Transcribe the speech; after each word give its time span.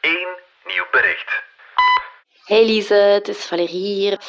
één 0.00 0.28
nieuw 0.64 0.86
bericht. 0.90 1.44
Hey 2.46 2.66
Lise, 2.66 2.94
het 2.94 3.28
is 3.28 3.44
Valerie 3.44 3.94
hier. 3.94 4.20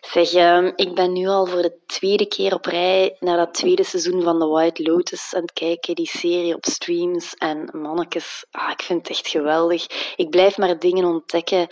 Zeg, 0.00 0.32
ehm, 0.32 0.72
ik 0.76 0.94
ben 0.94 1.12
nu 1.12 1.26
al 1.26 1.46
voor 1.46 1.62
de 1.62 1.78
tweede 1.86 2.26
keer 2.26 2.54
op 2.54 2.64
rij 2.64 3.16
naar 3.20 3.36
dat 3.36 3.54
tweede 3.54 3.84
seizoen 3.84 4.22
van 4.22 4.38
The 4.38 4.46
White 4.46 4.82
Lotus 4.82 5.34
aan 5.34 5.42
het 5.42 5.52
kijken, 5.52 5.94
die 5.94 6.06
serie 6.06 6.54
op 6.54 6.64
streams. 6.64 7.34
En 7.34 7.68
mannetjes, 7.72 8.44
ah, 8.50 8.70
ik 8.70 8.82
vind 8.82 9.08
het 9.08 9.16
echt 9.16 9.28
geweldig. 9.28 9.86
Ik 10.16 10.30
blijf 10.30 10.56
maar 10.56 10.78
dingen 10.78 11.04
ontdekken. 11.04 11.68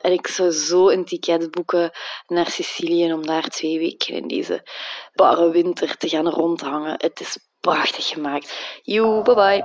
En 0.00 0.12
ik 0.12 0.26
zou 0.26 0.50
zo 0.50 0.88
een 0.88 1.04
ticket 1.04 1.50
boeken 1.50 1.90
naar 2.26 2.50
Sicilië 2.50 3.12
om 3.12 3.26
daar 3.26 3.48
twee 3.48 3.78
weken 3.78 4.14
in 4.14 4.28
deze 4.28 4.68
barre 5.14 5.50
winter 5.50 5.96
te 5.96 6.08
gaan 6.08 6.28
rondhangen. 6.28 6.94
Het 6.96 7.20
is 7.20 7.38
prachtig 7.60 8.06
gemaakt. 8.06 8.78
Joe, 8.82 9.22
bye 9.22 9.34
bye. 9.34 9.64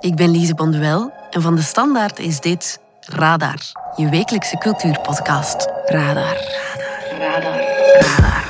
Ik 0.00 0.16
ben 0.16 0.30
Lise 0.30 0.54
Bonduel 0.54 1.12
en 1.30 1.42
van 1.42 1.54
de 1.54 1.62
Standaard 1.62 2.18
is 2.18 2.40
dit 2.40 2.81
Radar, 3.06 3.58
je 3.96 4.08
wekelijkse 4.08 4.58
cultuurpodcast. 4.58 5.68
Radar. 5.86 6.36
Radar. 7.18 7.18
Radar. 7.18 7.60
Radar. 8.00 8.40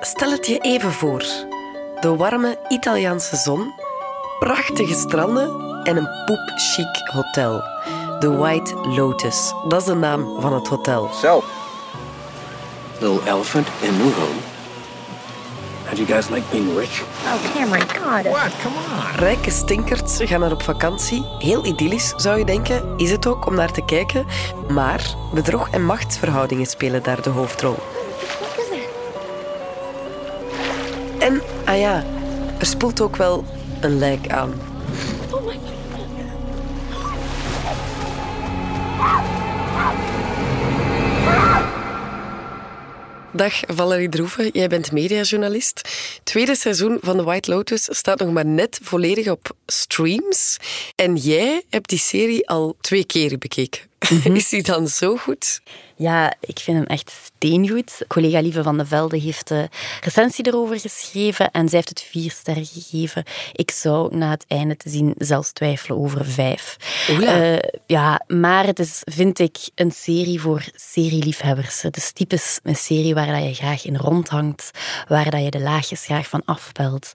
Stel 0.00 0.30
het 0.30 0.46
je 0.46 0.58
even 0.58 0.92
voor. 0.92 1.24
De 2.00 2.16
warme 2.16 2.58
Italiaanse 2.68 3.36
zon, 3.36 3.72
prachtige 4.38 4.94
stranden 4.94 5.80
en 5.84 5.96
een 5.96 6.08
poepchic 6.26 7.10
hotel. 7.12 7.62
The 8.20 8.36
White 8.36 8.74
Lotus, 8.74 9.54
dat 9.68 9.80
is 9.80 9.86
de 9.86 9.94
naam 9.94 10.40
van 10.40 10.52
het 10.52 10.68
hotel. 10.68 11.10
So, 11.12 11.42
little 13.00 13.30
elephant 13.30 13.68
in 13.80 13.96
new 13.96 14.12
home. 14.12 14.40
How 15.84 15.94
do 15.94 16.02
you 16.02 16.06
guys 16.06 16.28
like 16.28 16.42
being 16.50 16.76
rich? 16.78 17.02
Oh, 17.24 17.54
Cameron, 17.54 17.88
God. 17.88 18.32
What? 18.32 18.52
Come 18.62 18.74
on. 18.74 19.18
Rijke 19.18 19.50
stinkerts 19.50 20.18
gaan 20.22 20.42
er 20.42 20.52
op 20.52 20.62
vakantie. 20.62 21.24
Heel 21.38 21.64
idyllisch, 21.64 22.12
zou 22.16 22.38
je 22.38 22.44
denken. 22.44 22.94
Is 22.96 23.10
het 23.10 23.26
ook 23.26 23.46
om 23.46 23.54
naar 23.54 23.72
te 23.72 23.84
kijken. 23.84 24.26
Maar 24.68 25.14
bedrog 25.34 25.70
en 25.70 25.84
machtsverhoudingen 25.84 26.66
spelen 26.66 27.02
daar 27.02 27.22
de 27.22 27.30
hoofdrol. 27.30 27.76
En, 31.18 31.42
ah 31.64 31.78
ja, 31.78 32.04
er 32.58 32.66
spoelt 32.66 33.00
ook 33.00 33.16
wel 33.16 33.44
een 33.80 33.98
lijk 33.98 34.28
aan. 34.28 34.52
Dag 43.32 43.60
Valerie 43.66 44.08
Droeven, 44.08 44.50
jij 44.52 44.68
bent 44.68 44.92
mediajournalist. 44.92 45.88
Tweede 46.22 46.54
seizoen 46.54 46.98
van 47.00 47.16
The 47.16 47.24
White 47.24 47.50
Lotus 47.50 47.88
staat 47.90 48.18
nog 48.18 48.32
maar 48.32 48.46
net 48.46 48.78
volledig 48.82 49.28
op 49.28 49.50
streams. 49.66 50.56
En 50.94 51.16
jij 51.16 51.62
hebt 51.68 51.88
die 51.88 51.98
serie 51.98 52.48
al 52.48 52.76
twee 52.80 53.04
keer 53.04 53.38
bekeken. 53.38 53.89
Is 54.08 54.48
die 54.48 54.62
dan 54.62 54.88
zo 54.88 55.16
goed? 55.16 55.60
Ja, 55.96 56.34
ik 56.40 56.58
vind 56.58 56.76
hem 56.76 56.86
echt 56.86 57.12
steengoed. 57.24 58.04
Collega 58.08 58.40
Lieve 58.40 58.62
van 58.62 58.78
de 58.78 58.86
Velde 58.86 59.18
heeft 59.18 59.48
de 59.48 59.68
recensie 60.00 60.46
erover 60.46 60.80
geschreven 60.80 61.50
en 61.50 61.68
zij 61.68 61.78
heeft 61.78 61.88
het 61.88 62.02
vier 62.02 62.30
sterren 62.30 62.66
gegeven. 62.66 63.24
Ik 63.52 63.70
zou 63.70 64.16
na 64.16 64.30
het 64.30 64.44
einde 64.48 64.76
te 64.76 64.88
zien 64.88 65.14
zelfs 65.18 65.52
twijfelen 65.52 65.98
over 65.98 66.26
vijf. 66.26 66.76
Eh, 67.08 67.56
ja, 67.86 68.24
maar 68.26 68.66
het 68.66 68.78
is, 68.78 69.00
vind 69.04 69.38
ik, 69.38 69.56
een 69.74 69.90
serie 69.92 70.40
voor 70.40 70.64
serieliefhebbers. 70.74 71.82
Het 71.82 71.96
is 71.96 72.12
typisch 72.12 72.58
een 72.62 72.76
serie 72.76 73.14
waar 73.14 73.26
dat 73.26 73.44
je 73.44 73.54
graag 73.54 73.84
in 73.84 73.96
rondhangt, 73.96 74.70
waar 75.08 75.30
dat 75.30 75.42
je 75.42 75.50
de 75.50 75.60
laagjes 75.60 76.04
graag 76.04 76.28
van 76.28 76.42
afpelt. 76.44 77.12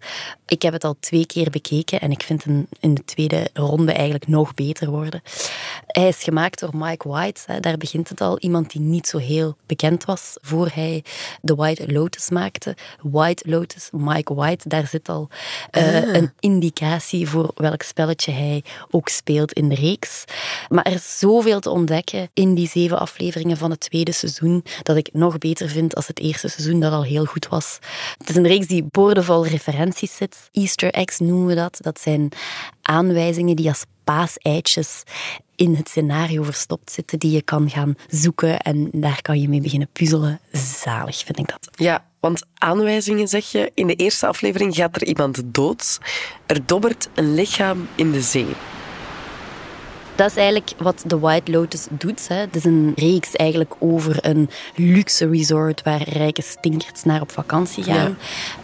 Ik 0.48 0.62
heb 0.62 0.74
het 0.74 0.84
al 0.84 0.96
twee 1.00 1.26
keer 1.26 1.50
bekeken 1.50 2.00
en 2.02 2.12
ik 2.12 2.24
vind 2.24 2.44
hem 2.44 2.68
in 2.80 2.94
de 2.94 3.06
tweede 3.06 3.50
ronde 3.54 3.92
eigenlijk 3.92 4.28
nog 4.28 4.54
beter 4.54 4.90
worden. 4.90 5.22
Hij 5.96 6.08
is 6.08 6.24
gemaakt 6.24 6.60
door 6.60 6.70
Mike 6.74 7.10
White, 7.10 7.42
hè, 7.46 7.60
daar 7.60 7.78
begint 7.78 8.10
het 8.10 8.22
al. 8.22 8.40
Iemand 8.40 8.72
die 8.72 8.82
niet 8.82 9.08
zo 9.08 9.18
heel 9.18 9.58
bekend 9.66 10.06
was 10.06 10.38
voor 10.42 10.70
hij 10.74 11.04
The 11.44 11.56
White 11.56 11.92
Lotus 11.92 12.30
maakte. 12.30 12.76
White 13.02 13.50
Lotus, 13.50 13.90
Mike 13.92 14.34
White, 14.34 14.70
daar 14.70 14.88
zit 14.88 15.10
al 15.10 15.30
eh, 15.72 16.14
een 16.14 16.32
indicatie 16.40 17.30
voor 17.30 17.52
welk 17.56 17.82
spelletje 17.82 18.32
hij 18.32 18.64
ook 18.90 19.10
speelt 19.10 19.54
in 19.54 19.70
de 19.70 19.76
reeks. 19.76 20.24
Maar 20.70 20.84
er 20.84 20.94
is 20.94 21.20
zoveel 21.20 21.60
te 21.60 21.70
ontdekken 21.70 22.30
in 22.34 22.56
die 22.56 22.68
zeven 22.68 23.00
afleveringen 23.00 23.58
van 23.58 23.72
het 23.72 23.80
tweede 23.80 24.12
seizoen, 24.12 24.64
dat 24.84 24.96
ik 24.96 25.10
nog 25.14 25.38
beter 25.38 25.70
vind 25.70 25.96
als 25.96 26.08
het 26.08 26.20
eerste 26.20 26.48
seizoen 26.48 26.80
dat 26.80 26.92
al 26.92 27.04
heel 27.04 27.26
goed 27.26 27.48
was. 27.48 27.80
Het 28.18 28.30
is 28.30 28.36
een 28.36 28.48
reeks 28.48 28.68
die 28.68 28.88
boordevol 28.92 29.46
referenties 29.46 30.16
zit. 30.16 30.50
Easter 30.52 30.92
eggs 30.92 31.20
noemen 31.20 31.46
we 31.46 31.56
dat. 31.56 31.78
Dat 31.82 32.00
zijn 32.00 32.30
aanwijzingen 32.82 33.56
die 33.56 33.68
als 33.68 33.86
paaseitjes 34.04 35.04
in 35.56 35.76
het 35.76 35.90
scenario 35.90 36.44
verstopt 36.44 36.92
zitten, 36.92 37.20
die 37.20 37.32
je 37.32 37.42
kan 37.42 37.70
gaan 37.70 37.96
zoeken 38.08 38.60
en 38.60 38.90
daar 38.92 39.22
kan 39.22 39.42
je 39.42 39.50
mee 39.50 39.62
beginnen 39.62 39.90
puzzelen. 39.92 40.40
Zalig 40.52 41.18
vind 41.18 41.40
ik 41.40 41.48
dat. 41.48 41.70
Ja, 41.76 42.06
want 42.20 42.44
aanwijzingen 42.54 43.28
zeg 43.28 43.52
je. 43.52 43.72
In 43.74 43.88
de 43.88 43.96
eerste 43.96 44.28
aflevering 44.28 44.76
gaat 44.76 44.96
er 44.96 45.08
iemand 45.08 45.42
dood. 45.46 46.00
Er 46.46 46.66
dobbert 46.66 47.10
een 47.14 47.34
lichaam 47.34 47.88
in 47.96 48.12
de 48.12 48.22
zee. 48.22 48.48
Dat 50.16 50.30
is 50.30 50.36
eigenlijk 50.36 50.72
wat 50.78 51.04
The 51.08 51.20
White 51.20 51.52
Lotus 51.52 51.88
doet. 51.90 52.28
Hè. 52.28 52.36
Het 52.36 52.56
is 52.56 52.64
een 52.64 52.94
reeks 52.96 53.36
eigenlijk 53.36 53.74
over 53.80 54.18
een 54.22 54.50
luxe 54.76 55.30
resort 55.30 55.84
waar 55.84 56.10
rijke 56.10 56.42
stinkers 56.42 57.04
naar 57.04 57.22
op 57.22 57.32
vakantie 57.32 57.84
gaan. 57.84 57.96
Ja. 57.96 58.16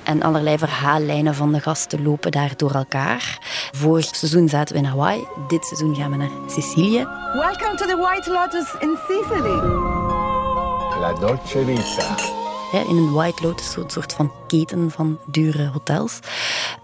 En 0.03 0.22
allerlei 0.23 0.57
verhaallijnen 0.57 1.35
van 1.35 1.51
de 1.51 1.59
gasten 1.59 2.03
lopen 2.03 2.31
daar 2.31 2.53
door 2.56 2.72
elkaar. 2.72 3.38
Vorig 3.72 4.16
seizoen 4.16 4.50
zaten 4.50 4.75
we 4.75 4.81
in 4.81 4.88
Hawaii. 4.88 5.23
Dit 5.47 5.66
seizoen 5.66 5.95
gaan 5.95 6.12
we 6.12 6.17
naar 6.17 6.31
Sicilië. 6.47 7.07
Welcome 7.34 7.75
to 7.75 7.85
the 7.85 7.97
White 7.97 8.31
Lotus 8.31 8.68
in 8.79 8.97
Sicily. 9.07 9.59
La 11.00 11.13
Dolce 11.13 11.66
Vita. 11.66 12.41
In 12.71 12.97
een 12.97 13.11
White 13.11 13.43
Lotus, 13.43 13.71
zo'n 13.71 13.89
soort 13.89 14.13
van 14.13 14.31
keten 14.47 14.91
van 14.91 15.19
dure 15.31 15.67
hotels. 15.67 16.19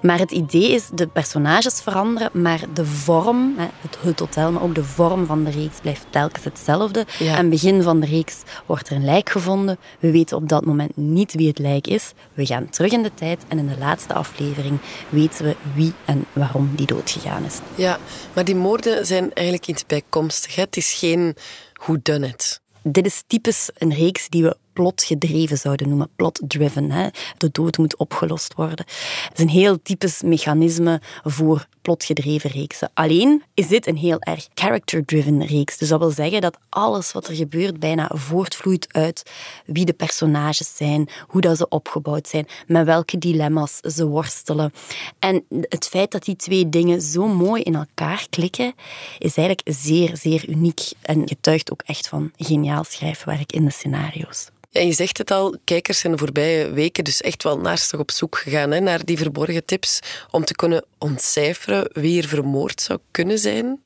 Maar 0.01 0.19
het 0.19 0.31
idee 0.31 0.71
is, 0.71 0.89
de 0.93 1.07
personages 1.07 1.81
veranderen, 1.81 2.29
maar 2.41 2.59
de 2.73 2.85
vorm, 2.85 3.53
hè, 3.57 3.67
het, 3.81 3.97
het 4.01 4.19
hotel, 4.19 4.51
maar 4.51 4.61
ook 4.61 4.75
de 4.75 4.83
vorm 4.83 5.25
van 5.25 5.43
de 5.43 5.51
reeks 5.51 5.79
blijft 5.81 6.05
telkens 6.09 6.43
hetzelfde. 6.43 7.05
Ja. 7.19 7.31
Aan 7.31 7.37
het 7.37 7.49
begin 7.49 7.81
van 7.81 7.99
de 7.99 8.05
reeks 8.05 8.35
wordt 8.65 8.89
er 8.89 8.95
een 8.95 9.05
lijk 9.05 9.29
gevonden. 9.29 9.77
We 9.99 10.11
weten 10.11 10.37
op 10.37 10.49
dat 10.49 10.65
moment 10.65 10.97
niet 10.97 11.33
wie 11.33 11.47
het 11.47 11.59
lijk 11.59 11.87
is. 11.87 12.13
We 12.33 12.45
gaan 12.45 12.69
terug 12.69 12.91
in 12.91 13.03
de 13.03 13.13
tijd 13.13 13.43
en 13.47 13.57
in 13.57 13.67
de 13.67 13.77
laatste 13.77 14.13
aflevering 14.13 14.79
weten 15.09 15.45
we 15.45 15.55
wie 15.73 15.93
en 16.05 16.25
waarom 16.33 16.71
die 16.75 16.85
doodgegaan 16.85 17.43
is. 17.43 17.59
Ja, 17.75 17.97
maar 18.33 18.45
die 18.45 18.55
moorden 18.55 19.05
zijn 19.05 19.33
eigenlijk 19.33 19.67
iets 19.67 19.85
bijkomstig. 19.85 20.55
hè. 20.55 20.61
Het 20.61 20.77
is 20.77 20.93
geen 20.93 21.35
whodunit. 21.73 22.61
Dit 22.83 23.05
is 23.05 23.23
typisch 23.27 23.69
een 23.77 23.93
reeks 23.93 24.29
die 24.29 24.43
we 24.43 24.57
plotgedreven 24.77 25.57
zouden 25.57 25.87
noemen. 25.87 26.09
Plot-driven. 26.15 27.11
De 27.37 27.49
dood 27.51 27.77
moet 27.77 27.95
opgelost 27.95 28.53
worden. 28.53 28.85
Het 29.29 29.31
is 29.33 29.43
een 29.43 29.49
heel 29.49 29.81
typisch 29.81 30.21
mechanisme 30.21 31.01
voor 31.23 31.67
plotgedreven 31.81 32.49
reeksen. 32.49 32.89
Alleen 32.93 33.43
is 33.53 33.67
dit 33.67 33.87
een 33.87 33.97
heel 33.97 34.19
erg 34.19 34.47
character-driven 34.53 35.45
reeks. 35.45 35.77
Dus 35.77 35.89
dat 35.89 35.99
wil 35.99 36.09
zeggen 36.09 36.41
dat 36.41 36.57
alles 36.69 37.11
wat 37.11 37.27
er 37.27 37.35
gebeurt 37.35 37.79
bijna 37.79 38.11
voortvloeit 38.13 38.87
uit 38.91 39.23
wie 39.65 39.85
de 39.85 39.93
personages 39.93 40.75
zijn, 40.75 41.09
hoe 41.27 41.41
dat 41.41 41.57
ze 41.57 41.67
opgebouwd 41.69 42.27
zijn, 42.27 42.47
met 42.67 42.85
welke 42.85 43.17
dilemma's 43.17 43.77
ze 43.77 44.07
worstelen. 44.07 44.71
En 45.19 45.45
het 45.49 45.87
feit 45.87 46.11
dat 46.11 46.23
die 46.23 46.35
twee 46.35 46.69
dingen 46.69 47.01
zo 47.01 47.27
mooi 47.27 47.61
in 47.61 47.75
elkaar 47.75 48.27
klikken, 48.29 48.73
is 49.19 49.37
eigenlijk 49.37 49.77
zeer, 49.77 50.17
zeer 50.17 50.49
uniek 50.49 50.81
en 51.01 51.27
getuigt 51.27 51.71
ook 51.71 51.81
echt 51.85 52.07
van 52.07 52.31
geniaal 52.35 52.83
schrijfwerk 52.83 53.51
in 53.51 53.65
de 53.65 53.71
scenario's. 53.71 54.49
Ja, 54.77 54.83
je 54.83 54.93
zegt 54.93 55.17
het 55.17 55.31
al, 55.31 55.55
kijkers 55.63 55.99
zijn 55.99 56.13
de 56.13 56.19
voorbije 56.19 56.71
weken 56.71 57.03
dus 57.03 57.21
echt 57.21 57.43
wel 57.43 57.57
naastig 57.57 57.99
op 57.99 58.11
zoek 58.11 58.37
gegaan 58.37 58.71
hè, 58.71 58.79
naar 58.79 59.05
die 59.05 59.17
verborgen 59.17 59.65
tips 59.65 59.99
om 60.31 60.45
te 60.45 60.55
kunnen 60.55 60.85
ontcijferen 60.97 61.89
wie 61.93 62.21
er 62.21 62.27
vermoord 62.27 62.81
zou 62.81 62.99
kunnen 63.11 63.39
zijn. 63.39 63.79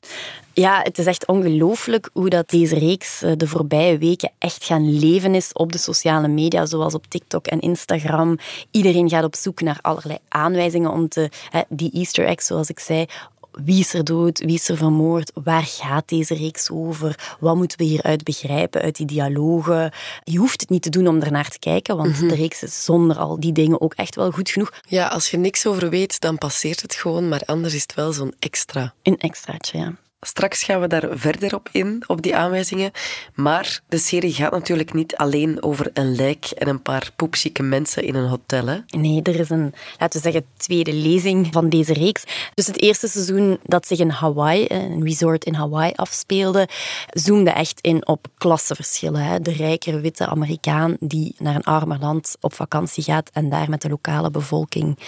Ja, 0.52 0.80
het 0.82 0.98
is 0.98 1.06
echt 1.06 1.26
ongelooflijk 1.26 2.10
hoe 2.12 2.28
dat 2.28 2.50
deze 2.50 2.78
reeks 2.78 3.22
eh, 3.22 3.32
de 3.36 3.46
voorbije 3.46 3.98
weken 3.98 4.32
echt 4.38 4.64
gaan 4.64 4.98
leven 4.98 5.34
is 5.34 5.52
op 5.52 5.72
de 5.72 5.78
sociale 5.78 6.28
media, 6.28 6.66
zoals 6.66 6.94
op 6.94 7.06
TikTok 7.06 7.46
en 7.46 7.60
Instagram. 7.60 8.38
Iedereen 8.70 9.08
gaat 9.08 9.24
op 9.24 9.36
zoek 9.36 9.60
naar 9.60 9.78
allerlei 9.82 10.18
aanwijzingen 10.28 10.90
om 10.90 11.08
te, 11.08 11.28
die 11.68 11.90
Easter 11.92 12.26
eggs, 12.26 12.46
zoals 12.46 12.68
ik 12.68 12.78
zei, 12.78 13.06
wie 13.64 13.78
is 13.78 13.94
er 13.94 14.04
dood? 14.04 14.38
Wie 14.38 14.54
is 14.54 14.68
er 14.68 14.76
vermoord? 14.76 15.30
Waar 15.34 15.64
gaat 15.64 16.08
deze 16.08 16.34
reeks 16.34 16.70
over? 16.70 17.36
Wat 17.40 17.56
moeten 17.56 17.78
we 17.78 17.84
hieruit 17.84 18.24
begrijpen 18.24 18.82
uit 18.82 18.96
die 18.96 19.06
dialogen? 19.06 19.92
Je 20.24 20.38
hoeft 20.38 20.60
het 20.60 20.70
niet 20.70 20.82
te 20.82 20.90
doen 20.90 21.08
om 21.08 21.20
ernaar 21.20 21.48
te 21.48 21.58
kijken, 21.58 21.96
want 21.96 22.18
de 22.18 22.34
reeks 22.34 22.62
is 22.62 22.84
zonder 22.84 23.16
al 23.16 23.40
die 23.40 23.52
dingen 23.52 23.80
ook 23.80 23.94
echt 23.94 24.14
wel 24.14 24.30
goed 24.30 24.50
genoeg. 24.50 24.72
Ja, 24.88 25.06
als 25.06 25.30
je 25.30 25.36
niks 25.36 25.66
over 25.66 25.90
weet, 25.90 26.20
dan 26.20 26.38
passeert 26.38 26.82
het 26.82 26.94
gewoon, 26.94 27.28
maar 27.28 27.42
anders 27.44 27.74
is 27.74 27.82
het 27.82 27.94
wel 27.94 28.12
zo'n 28.12 28.34
extra. 28.38 28.94
Een 29.02 29.18
extraatje, 29.18 29.78
ja. 29.78 29.96
Straks 30.26 30.62
gaan 30.62 30.80
we 30.80 30.86
daar 30.86 31.08
verder 31.10 31.54
op 31.54 31.68
in, 31.72 32.02
op 32.06 32.22
die 32.22 32.36
aanwijzingen. 32.36 32.90
Maar 33.34 33.80
de 33.88 33.98
serie 33.98 34.32
gaat 34.32 34.52
natuurlijk 34.52 34.92
niet 34.94 35.16
alleen 35.16 35.62
over 35.62 35.90
een 35.94 36.14
lijk 36.14 36.44
en 36.44 36.68
een 36.68 36.82
paar 36.82 37.10
poepzieke 37.16 37.62
mensen 37.62 38.04
in 38.04 38.14
een 38.14 38.28
hotel. 38.28 38.66
Hè? 38.66 38.78
Nee, 38.86 39.22
er 39.22 39.40
is 39.40 39.50
een, 39.50 39.74
laten 39.98 40.22
we 40.22 40.30
zeggen, 40.30 40.50
tweede 40.56 40.92
lezing 40.92 41.48
van 41.52 41.68
deze 41.68 41.92
reeks. 41.92 42.24
Dus 42.54 42.66
het 42.66 42.80
eerste 42.80 43.08
seizoen 43.08 43.58
dat 43.62 43.86
zich 43.86 43.98
in 43.98 44.08
Hawaii, 44.08 44.66
een 44.68 45.02
resort 45.04 45.44
in 45.44 45.54
Hawaii, 45.54 45.92
afspeelde, 45.94 46.68
zoomde 47.10 47.50
echt 47.50 47.80
in 47.80 48.06
op 48.06 48.26
klassenverschillen. 48.38 49.24
Hè. 49.24 49.40
De 49.40 49.52
rijkere 49.52 50.00
witte 50.00 50.26
Amerikaan 50.26 50.96
die 51.00 51.34
naar 51.38 51.54
een 51.54 51.64
armer 51.64 51.98
land 51.98 52.36
op 52.40 52.54
vakantie 52.54 53.02
gaat 53.02 53.30
en 53.32 53.48
daar 53.50 53.70
met 53.70 53.82
de 53.82 53.88
lokale 53.88 54.30
bevolking 54.30 54.98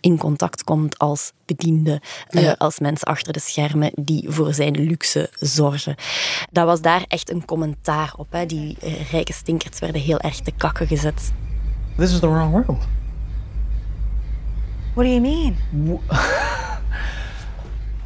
in 0.00 0.18
contact 0.18 0.64
komt 0.64 0.98
als 0.98 1.32
bediende, 1.46 2.00
eh, 2.28 2.42
Ja. 2.42 2.54
als 2.58 2.78
mens 2.78 3.04
achter 3.04 3.32
de 3.32 3.40
schermen 3.40 3.90
die 3.94 4.24
voor 4.28 4.54
zijn 4.54 4.62
luxe 4.70 5.30
zorgen. 5.38 5.94
Dat 6.50 6.66
was 6.66 6.80
daar 6.80 7.04
echt 7.08 7.30
een 7.30 7.44
commentaar 7.44 8.12
op. 8.16 8.32
Hè. 8.32 8.46
Die 8.46 8.76
eh, 8.80 9.10
rijke 9.10 9.32
stinkers 9.32 9.78
werden 9.78 10.00
heel 10.00 10.20
erg 10.20 10.40
te 10.40 10.52
kakken 10.56 10.86
gezet. 10.86 11.32
This 11.96 12.12
is 12.12 12.18
the 12.18 12.28
wrong 12.28 12.52
room. 12.52 12.78
What 14.94 15.06
do 15.06 15.10
you 15.10 15.20
mean? 15.20 15.56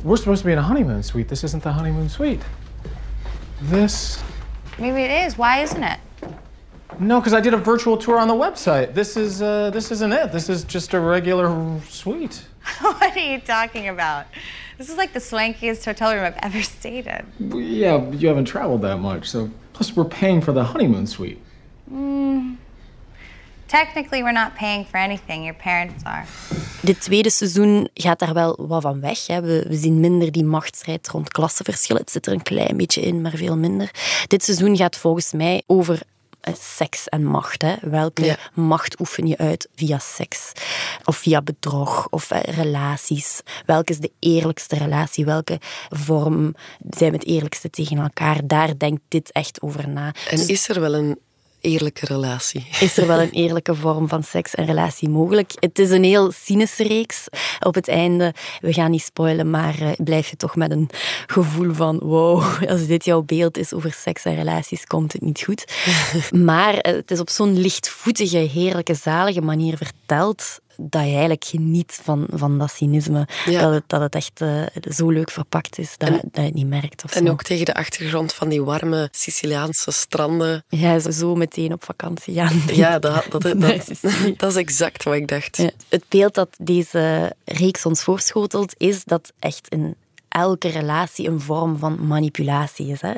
We're 0.05 0.16
supposed 0.16 0.43
to 0.43 0.46
be 0.46 0.52
in 0.52 0.58
a 0.58 0.62
honeymoon 0.62 1.02
suite. 1.02 1.28
This 1.28 1.43
isn't 1.43 1.62
the 1.62 1.72
honeymoon 1.72 2.08
suite. 2.08 2.44
This. 3.70 4.22
Maybe 4.78 5.02
it 5.02 5.26
is. 5.26 5.37
Why 5.37 5.62
isn't 5.62 5.82
it? 5.82 5.99
No, 7.00 7.20
because 7.20 7.32
I 7.32 7.40
did 7.40 7.54
a 7.54 7.56
virtual 7.56 7.96
tour 7.96 8.19
on 8.19 8.28
the 8.28 8.34
website. 8.34 8.94
This 8.94 9.16
is 9.16 9.43
uh, 9.43 9.70
this 9.70 9.90
isn't 9.90 10.12
it. 10.12 10.32
This 10.32 10.49
is 10.49 10.64
just 10.64 10.94
a 10.94 11.00
regular 11.00 11.81
suite. 11.88 12.46
what 12.81 13.16
are 13.16 13.19
you 13.19 13.40
talking 13.40 13.88
about? 13.88 14.26
This 14.78 14.88
is 14.88 14.96
like 14.96 15.12
the 15.12 15.20
swankiest 15.20 15.84
hotel 15.84 16.14
room 16.14 16.25
I've 16.25 16.38
ever 16.42 16.62
stayed 16.62 17.06
in. 17.06 17.25
Yeah, 17.60 17.98
but 17.98 18.20
you 18.20 18.28
haven't 18.28 18.46
traveled 18.46 18.82
that 18.82 18.98
much, 19.00 19.26
so 19.26 19.50
plus 19.72 19.96
we're 19.96 20.04
paying 20.20 20.40
for 20.40 20.52
the 20.54 20.62
honeymoon 20.62 21.06
suite. 21.06 21.38
Technically, 23.66 24.22
we're 24.22 24.32
not 24.32 24.54
paying 24.54 24.86
for 24.86 24.96
anything. 24.98 25.44
Your 25.44 25.56
parents 25.56 26.04
are. 26.04 26.25
Dit 26.82 27.00
tweede 27.00 27.30
seizoen 27.30 27.88
gaat 27.94 28.19
daar 28.19 28.34
wel 28.34 28.66
wat 28.69 28.82
van 28.82 29.00
weg. 29.00 29.26
Hè. 29.26 29.40
We, 29.40 29.64
we 29.69 29.76
zien 29.76 30.00
minder 30.00 30.32
die 30.32 30.44
machtsstrijd 30.44 31.08
rond 31.08 31.28
klassenverschillen. 31.28 32.02
Het 32.02 32.10
zit 32.10 32.26
er 32.26 32.32
een 32.32 32.42
klein 32.42 32.76
beetje 32.76 33.00
in, 33.00 33.20
maar 33.20 33.36
veel 33.36 33.56
minder. 33.56 33.90
Dit 34.26 34.44
seizoen 34.44 34.76
gaat 34.76 34.96
volgens 34.96 35.32
mij 35.32 35.62
over 35.66 36.02
seks 36.56 37.08
en 37.08 37.24
macht. 37.24 37.62
Hè. 37.62 37.74
Welke 37.80 38.24
Ja. 38.24 38.36
macht 38.54 39.00
oefen 39.00 39.26
je 39.26 39.36
uit 39.38 39.68
via 39.74 39.98
seks? 39.98 40.52
Of 41.04 41.16
via 41.16 41.42
bedrog? 41.42 42.06
Of 42.10 42.30
eh, 42.30 42.54
relaties? 42.56 43.40
Welke 43.66 43.92
is 43.92 43.98
de 43.98 44.12
eerlijkste 44.18 44.76
relatie? 44.76 45.24
Welke 45.24 45.60
vorm 45.88 46.54
zijn 46.90 47.10
we 47.10 47.16
het 47.16 47.26
eerlijkste 47.26 47.70
tegen 47.70 47.98
elkaar? 47.98 48.40
Daar 48.46 48.78
denkt 48.78 49.00
dit 49.08 49.32
echt 49.32 49.62
over 49.62 49.88
na. 49.88 50.14
En 50.30 50.48
is 50.48 50.68
er 50.68 50.80
wel 50.80 50.94
een 50.94 51.18
eerlijke 51.60 52.06
relatie? 52.06 52.66
is 52.81 52.96
er 52.96 53.06
wel 53.06 53.20
een 53.20 53.31
eerlijke 53.31 53.75
vorm 53.75 54.08
van 54.08 54.22
seks 54.22 54.55
en 54.55 54.66
relatie 54.66 55.08
mogelijk. 55.08 55.52
Het 55.55 55.78
is 55.78 55.90
een 55.90 56.05
heel 56.05 56.32
cynische 56.32 56.82
reeks. 56.82 57.25
Op 57.60 57.75
het 57.75 57.88
einde, 57.88 58.34
we 58.60 58.72
gaan 58.72 58.90
niet 58.90 59.02
spoilen, 59.02 59.50
maar 59.50 59.81
eh, 59.81 59.90
blijf 59.96 60.28
je 60.28 60.37
toch 60.37 60.56
met 60.56 60.70
een 60.70 60.90
gevoel 61.26 61.75
van 61.75 61.99
wow, 61.99 62.43
als 62.72 62.87
dit 62.87 63.05
jouw 63.05 63.22
beeld 63.22 63.58
is 63.58 63.72
over 63.72 63.93
seks 63.93 64.25
en 64.25 64.34
relaties, 64.34 64.84
komt 64.84 65.12
het 65.12 65.22
niet 65.22 65.43
goed. 65.43 65.64
maar 66.50 66.75
eh, 66.75 66.93
het 66.94 67.10
is 67.10 67.20
op 67.20 67.31
zo'n 67.31 67.58
lichtvoetige, 67.58 68.37
heerlijke, 68.38 68.94
zalige 68.94 69.40
manier 69.40 69.76
verteld 69.76 70.61
dat 70.80 71.02
je 71.02 71.08
eigenlijk 71.08 71.44
geniet 71.44 72.00
van, 72.02 72.26
van 72.32 72.58
dat 72.58 72.70
cynisme. 72.70 73.28
Ja. 73.46 73.60
Dat, 73.60 73.72
het, 73.72 73.82
dat 73.86 74.00
het 74.00 74.14
echt 74.14 74.40
eh, 74.40 74.62
zo 74.90 75.10
leuk 75.10 75.30
verpakt 75.30 75.78
is 75.78 75.94
dat, 75.96 76.10
dat 76.10 76.20
je 76.32 76.40
het 76.40 76.54
niet 76.54 76.66
merkt. 76.66 77.04
Of 77.04 77.14
En 77.14 77.26
zo. 77.26 77.32
ook 77.32 77.42
tegen 77.42 77.64
de 77.64 77.75
achtergrond 77.75 78.32
van 78.32 78.48
die 78.48 78.62
warme 78.62 79.08
Siciliaanse 79.10 79.90
stranden. 79.90 80.64
Ja, 80.69 80.98
zo- 80.98 81.10
zo 81.10 81.34
meteen 81.34 81.72
op 81.72 81.84
vakantie 81.84 82.34
gaan. 82.34 82.62
Ja, 82.72 82.98
dat, 82.98 83.25
dat, 83.30 83.42
dat, 83.42 83.60
dat, 84.38 84.50
is 84.50 84.56
exact 84.56 85.02
wat 85.02 85.14
ik 85.14 85.28
dacht. 85.28 85.56
Ja. 85.56 85.70
Het 85.88 86.04
beeld 86.08 86.34
dat 86.34 86.48
deze 86.60 87.32
reeks 87.44 87.86
ons 87.86 88.02
voorschotelt, 88.02 88.75
is 88.76 89.04
dat 89.04 89.32
echt 89.38 89.69
in 89.69 89.94
elke 90.28 90.69
relatie 90.69 91.28
een 91.28 91.40
vorm 91.40 91.78
van 91.78 92.06
manipulatie 92.06 92.86
is. 92.86 93.00
Hè? 93.00 93.12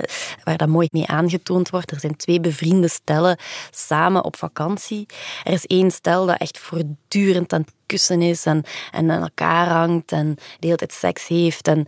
Waar 0.44 0.56
dat 0.56 0.68
mooi 0.68 0.88
mee 0.90 1.06
aangetoond 1.06 1.70
wordt. 1.70 1.90
Er 1.90 2.00
zijn 2.00 2.16
twee 2.16 2.40
bevriende 2.40 2.88
stellen 2.88 3.38
samen 3.70 4.24
op 4.24 4.36
vakantie. 4.36 5.06
Er 5.44 5.52
is 5.52 5.66
één 5.66 5.90
stel 5.90 6.26
dat 6.26 6.38
echt 6.38 6.58
voortdurend 6.58 7.52
aan 7.52 7.60
het 7.60 7.72
kussen 7.86 8.22
is 8.22 8.46
en, 8.46 8.62
en 8.90 9.10
aan 9.10 9.22
elkaar 9.22 9.68
hangt 9.68 10.12
en 10.12 10.34
de 10.34 10.66
hele 10.66 10.76
tijd 10.76 10.92
seks 10.92 11.26
heeft. 11.26 11.68
En 11.68 11.86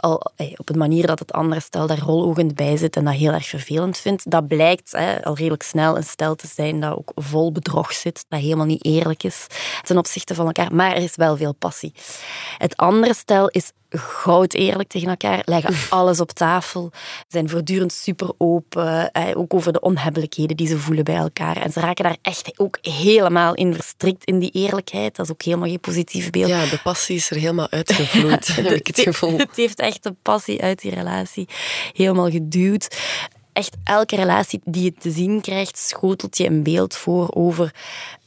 al, 0.00 0.32
eh, 0.36 0.52
op 0.56 0.68
een 0.68 0.78
manier 0.78 1.06
dat 1.06 1.18
het 1.18 1.32
andere 1.32 1.60
stel 1.60 1.86
daar 1.86 1.98
rologend 1.98 2.54
bij 2.54 2.76
zit 2.76 2.96
en 2.96 3.04
dat 3.04 3.14
heel 3.14 3.32
erg 3.32 3.46
vervelend 3.46 3.98
vindt. 3.98 4.30
Dat 4.30 4.48
blijkt 4.48 4.92
hè, 4.92 5.24
al 5.24 5.36
redelijk 5.36 5.62
snel 5.62 5.96
een 5.96 6.04
stel 6.04 6.34
te 6.34 6.46
zijn 6.46 6.80
dat 6.80 6.96
ook 6.96 7.12
vol 7.14 7.52
bedrog 7.52 7.92
zit, 7.92 8.24
dat 8.28 8.40
helemaal 8.40 8.66
niet 8.66 8.84
eerlijk 8.84 9.22
is 9.22 9.46
ten 9.82 9.98
opzichte 9.98 10.34
van 10.34 10.46
elkaar. 10.46 10.74
Maar 10.74 10.96
er 10.96 11.02
is 11.02 11.16
wel 11.16 11.36
veel 11.36 11.54
passie. 11.54 11.92
Het 12.58 12.76
andere 12.76 13.14
stel 13.14 13.48
is 13.48 13.72
goud 13.98 14.54
eerlijk 14.54 14.88
tegen 14.88 15.08
elkaar, 15.08 15.42
leggen 15.44 15.74
alles 15.88 16.20
op 16.20 16.30
tafel, 16.30 16.90
zijn 17.28 17.48
voortdurend 17.48 17.92
super 17.92 18.32
open, 18.38 19.12
eh, 19.12 19.38
ook 19.38 19.54
over 19.54 19.72
de 19.72 19.80
onhebbelijkheden 19.80 20.56
die 20.56 20.66
ze 20.66 20.78
voelen 20.78 21.04
bij 21.04 21.16
elkaar. 21.16 21.56
En 21.56 21.72
ze 21.72 21.80
raken 21.80 22.04
daar 22.04 22.16
echt 22.22 22.58
ook 22.58 22.78
helemaal 22.80 23.54
in 23.54 23.74
verstrikt 23.74 24.24
in 24.24 24.38
die 24.38 24.50
eerlijkheid. 24.50 25.16
Dat 25.16 25.26
is 25.26 25.32
ook 25.32 25.42
helemaal 25.42 25.68
geen 25.68 25.80
positief 25.80 26.30
beeld. 26.30 26.48
Ja, 26.48 26.66
de 26.66 26.80
passie 26.82 27.16
is 27.16 27.30
er 27.30 27.36
helemaal 27.36 27.70
uitgevloeid, 27.70 28.46
heb 28.56 28.66
ik 28.66 28.86
het 28.86 29.00
gevoel. 29.00 29.38
Het 29.38 29.56
heeft 29.56 29.80
echt 29.90 30.02
de 30.02 30.14
passie 30.22 30.62
uit 30.62 30.80
die 30.80 30.94
relatie 30.94 31.48
helemaal 31.92 32.30
geduwd. 32.30 32.96
Echt 33.52 33.76
elke 33.84 34.16
relatie 34.16 34.60
die 34.64 34.82
je 34.82 34.94
te 34.98 35.10
zien 35.10 35.40
krijgt, 35.40 35.78
schotelt 35.78 36.36
je 36.36 36.46
een 36.46 36.62
beeld 36.62 36.96
voor 36.96 37.28
over, 37.30 37.74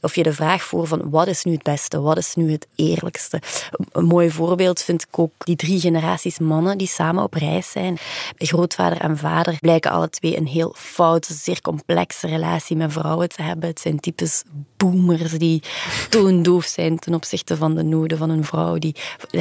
of 0.02 0.16
je 0.16 0.24
de 0.24 0.34
vraag 0.34 0.64
voor 0.64 0.88
van 0.88 1.10
wat 1.10 1.28
is 1.28 1.44
nu 1.44 1.52
het 1.52 1.64
beste, 1.64 2.02
wat 2.02 2.18
is 2.18 2.36
nu 2.36 2.52
het 2.52 2.68
eerlijkste. 2.76 3.42
Een- 3.72 3.86
Een 3.92 4.06
mooi 4.06 4.32
voorbeeld 4.32 4.82
vind 4.82 5.02
ik 5.02 5.20
ook 5.20 5.32
die 5.38 5.56
drie 5.56 5.80
generaties 5.80 6.40
mannen 6.40 6.78
die 6.78 6.88
samen 6.88 7.24
op 7.24 7.34
reis 7.34 7.72
zijn. 7.72 7.98
Grootvader 8.38 8.98
en 8.98 9.18
vader 9.18 9.58
blijken 9.60 9.92
alle 9.92 10.10
twee 10.10 10.38
een 10.38 10.48
heel 10.48 10.76
foute, 10.78 11.34
zeer 11.34 11.62
complexe 11.62 12.28
relatie 12.28 12.76
met 12.76 12.92
vrouwen 12.92 13.30
te 13.30 13.42
hebben. 13.42 13.70
Het 13.70 13.80
zijn 13.80 14.00
types 14.00 14.44
boomers 14.78 15.32
die 15.32 15.62
toondoof 16.10 16.66
zijn 16.66 17.00
ten 17.00 17.14
opzichte 17.14 17.58
van 17.58 17.76
de 17.76 17.84
noden 17.84 18.18
van 18.18 18.30
een 18.30 18.46
vrouw, 18.46 18.78
die, 18.78 18.96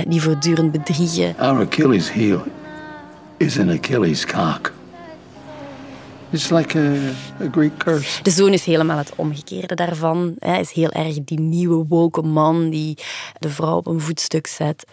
die 0.09 0.23
voortdurend 0.23 0.73
bedriegen. 0.73 1.35
Our 1.39 1.67
Achilles 1.67 2.13
heel 2.13 2.43
is 3.37 3.59
an 3.59 3.71
Achilles 3.71 4.27
cock. 4.27 4.73
It's 6.33 6.51
like 6.51 6.79
a, 6.79 6.93
a 7.45 7.49
Greek 7.51 7.77
curse. 7.77 8.23
De 8.23 8.31
zoon 8.31 8.53
is 8.53 8.65
helemaal 8.65 8.99
het 8.99 9.13
omgekeerde 9.17 9.75
daarvan. 9.75 10.35
Hij 10.39 10.61
is 10.61 10.73
heel 10.73 10.91
erg 10.91 11.25
die 11.25 11.41
nieuwe 11.41 11.85
woke 11.89 12.23
man 12.23 12.71
die 12.71 12.99
de 13.39 13.49
vrouw 13.49 13.77
op 13.77 13.87
een 13.87 14.01
voetstuk 14.01 14.47
zet. 14.47 14.85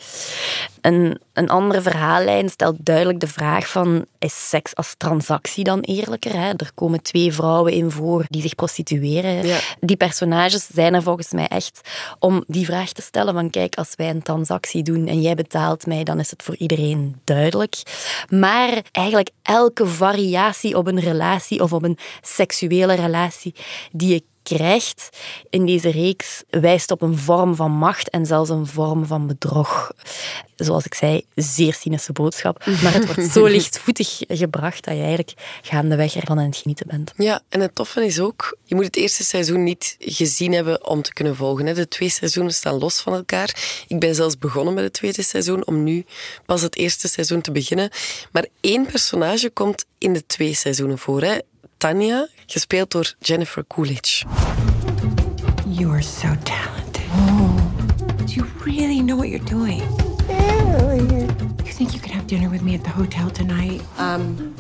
Een, 0.82 1.20
een 1.34 1.50
andere 1.50 1.82
verhaallijn 1.82 2.50
stelt 2.50 2.76
duidelijk 2.80 3.20
de 3.20 3.28
vraag 3.28 3.70
van 3.70 4.06
is 4.20 4.50
seks 4.50 4.76
als 4.76 4.96
transactie 4.98 5.64
dan 5.64 5.80
eerlijker? 5.80 6.34
Hè? 6.34 6.50
Er 6.50 6.72
komen 6.76 7.02
twee 7.02 7.34
vrouwen 7.34 7.74
in 7.74 7.92
voor 7.92 8.26
die 8.28 8.42
zich 8.42 8.56
prostitueren. 8.56 9.48
Ja. 9.48 9.58
Die 9.80 9.98
personages 9.98 10.68
zijn 10.74 10.94
er 10.94 11.04
volgens 11.04 11.32
mij 11.32 11.48
echt 11.48 11.82
om 12.20 12.44
die 12.48 12.66
vraag 12.66 12.92
te 12.92 13.02
stellen 13.02 13.34
van 13.34 13.50
kijk, 13.50 13.76
als 13.76 13.94
wij 13.96 14.10
een 14.10 14.22
transactie 14.22 14.84
doen 14.84 15.08
en 15.08 15.22
jij 15.22 15.36
betaalt 15.36 15.86
mij, 15.86 16.04
dan 16.04 16.20
is 16.20 16.32
het 16.32 16.44
voor 16.44 16.56
iedereen 16.56 17.16
duidelijk. 17.24 17.76
Maar 18.30 18.82
eigenlijk 18.92 19.30
elke 19.42 19.86
variatie 19.88 20.78
op 20.78 20.88
een 20.88 21.00
relatie 21.00 21.64
of 21.64 21.74
op 21.74 21.84
een 21.84 21.98
seksuele 22.22 22.94
relatie 22.94 23.56
die 23.92 24.14
je 24.14 24.24
krijgt 24.56 25.10
in 25.50 25.66
deze 25.66 25.90
reeks 25.90 26.44
wijst 26.50 26.92
op 26.92 27.02
een 27.02 27.18
vorm 27.18 27.56
van 27.56 27.72
macht 27.72 28.10
en 28.10 28.26
zelfs 28.26 28.50
een 28.50 28.68
vorm 28.68 29.06
van 29.06 29.28
bedrog. 29.28 29.92
Zoals 30.56 30.86
ik 30.86 30.94
zei, 30.94 31.26
zeer 31.36 31.74
cynische 31.74 32.12
boodschap. 32.12 32.66
Maar 32.66 32.94
het 32.94 33.06
wordt 33.06 33.32
zo 33.32 33.46
lichtvoetig 33.58 34.22
gebracht 34.28 34.86
dat 34.86 34.94
je 34.94 35.00
eigenlijk 35.00 35.34
gaandeweg 35.62 36.16
ervan 36.16 36.40
aan 36.40 36.46
het 36.46 36.58
genieten 36.58 36.88
bent. 36.88 37.14
Ja, 37.18 37.42
en 37.50 37.60
het 37.60 37.76
toffe 37.76 38.06
is 38.06 38.20
ook, 38.20 38.58
je 38.64 38.76
moet 38.76 38.86
het 38.86 38.96
eerste 38.96 39.24
seizoen 39.24 39.64
niet 39.64 39.96
gezien 40.00 40.54
hebben 40.54 40.88
om 40.88 41.02
te 41.02 41.14
kunnen 41.14 41.36
volgen. 41.36 41.76
De 41.76 41.88
twee 41.88 42.10
seizoenen 42.10 42.54
staan 42.54 42.78
los 42.80 43.02
van 43.02 43.14
elkaar. 43.14 43.84
Ik 43.88 44.00
ben 44.00 44.16
zelfs 44.16 44.38
begonnen 44.38 44.74
met 44.74 44.84
het 44.84 44.94
tweede 44.94 45.24
seizoen 45.24 45.68
om 45.68 45.84
nu 45.84 46.06
pas 46.46 46.62
het 46.62 46.76
eerste 46.76 47.08
seizoen 47.08 47.42
te 47.42 47.52
beginnen. 47.52 47.90
Maar 48.32 48.46
één 48.62 48.86
personage 48.86 49.50
komt 49.50 49.86
in 49.98 50.14
de 50.14 50.26
twee 50.26 50.54
seizoenen 50.54 50.98
voor. 50.98 51.22
Hè. 51.22 51.38
Tanya, 51.80 52.28
gespeeld 52.46 52.90
door 52.90 53.06
Jennifer 53.22 53.64
Coolidge. 53.64 54.26
You 55.66 55.90
are 55.92 56.02
so 56.02 56.36
talented. 56.44 57.08
Do 58.28 58.34
you 58.34 58.44
really 58.66 59.02
know 59.02 59.16
what 59.16 59.30
you're 59.30 59.40
doing? 59.40 59.80
You 61.66 61.72
think 61.72 61.94
you 61.94 62.02
could 62.02 62.12
have 62.12 62.28
dinner 62.28 62.50
with 62.50 62.64
me 62.64 62.76
at 62.76 62.84
the 62.84 62.90
hotel 62.90 63.30
tonight? 63.30 63.82
Um, 63.98 64.54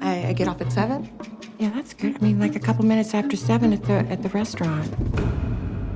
I, 0.00 0.26
I 0.28 0.32
get 0.34 0.46
off 0.46 0.60
at 0.60 0.70
seven. 0.72 1.10
Yeah, 1.58 1.70
that's 1.70 1.94
good. 1.94 2.14
I 2.14 2.18
mean, 2.20 2.38
like 2.38 2.54
a 2.54 2.60
couple 2.60 2.84
minutes 2.84 3.12
after 3.12 3.36
seven 3.36 3.72
at 3.72 3.82
the 3.82 4.06
at 4.08 4.22
the 4.22 4.28
restaurant. 4.28 4.88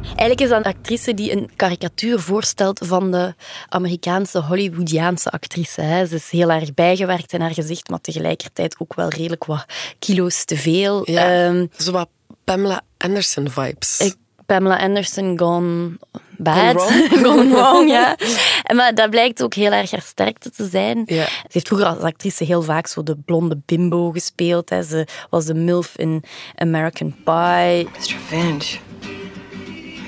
Eigenlijk 0.07 0.41
is 0.41 0.49
dat 0.49 0.59
een 0.59 0.73
actrice 0.73 1.15
die 1.15 1.33
een 1.33 1.51
karikatuur 1.57 2.21
voorstelt 2.21 2.81
van 2.85 3.11
de 3.11 3.35
Amerikaanse 3.69 4.41
Hollywoodiaanse 4.41 5.31
actrice. 5.31 5.81
Hè. 5.81 6.07
Ze 6.07 6.15
is 6.15 6.31
heel 6.31 6.51
erg 6.51 6.75
bijgewerkt 6.75 7.33
in 7.33 7.41
haar 7.41 7.55
gezicht, 7.55 7.89
maar 7.89 8.01
tegelijkertijd 8.01 8.77
ook 8.79 8.95
wel 8.95 9.09
redelijk 9.09 9.45
wat 9.45 9.65
kilo's 9.99 10.45
te 10.45 10.57
veel. 10.57 11.11
Ja, 11.11 11.47
Ehm, 11.47 11.67
zo 11.79 11.93
wat 11.93 12.09
Pamela 12.45 12.81
Anderson 12.99 13.51
vibes. 13.51 14.01
ik, 14.01 14.15
Pamela 14.47 14.77
Anderson 14.79 15.39
gone 15.39 15.91
bad. 16.39 16.81
Gone 16.83 17.09
wrong? 17.13 17.23
Gone 17.27 17.49
wrong, 17.55 17.89
ja. 17.91 18.17
En 18.63 18.77
Maar 18.77 18.95
dat 18.95 19.11
blijkt 19.11 19.43
ook 19.43 19.55
heel 19.55 19.73
erg 19.73 19.91
haar 19.91 20.03
sterkte 20.03 20.51
te 20.51 20.69
zijn. 20.71 21.03
Ja. 21.07 21.25
Ze 21.25 21.49
heeft 21.49 21.67
vroeger 21.67 21.87
als 21.87 21.99
actrice 21.99 22.45
heel 22.45 22.63
vaak 22.63 22.87
zo 22.87 23.03
de 23.03 23.17
blonde 23.17 23.59
bimbo 23.67 24.11
gespeeld. 24.11 24.69
Hè. 24.71 24.83
Ze 24.83 25.07
was 25.31 25.45
de 25.45 25.55
MILF 25.55 25.93
in 25.97 26.23
American 26.55 27.15
Pie. 27.25 27.85
Mr. 27.85 28.17
Finch, 28.27 28.65
are 28.65 28.86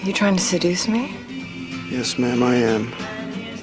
you 0.09 0.13
trying 0.13 0.37
to 0.37 0.43
seduce 0.45 0.91
me? 0.91 1.07
Yes, 1.91 2.17
ma'am, 2.17 2.43
I 2.43 2.65
am. 2.75 2.89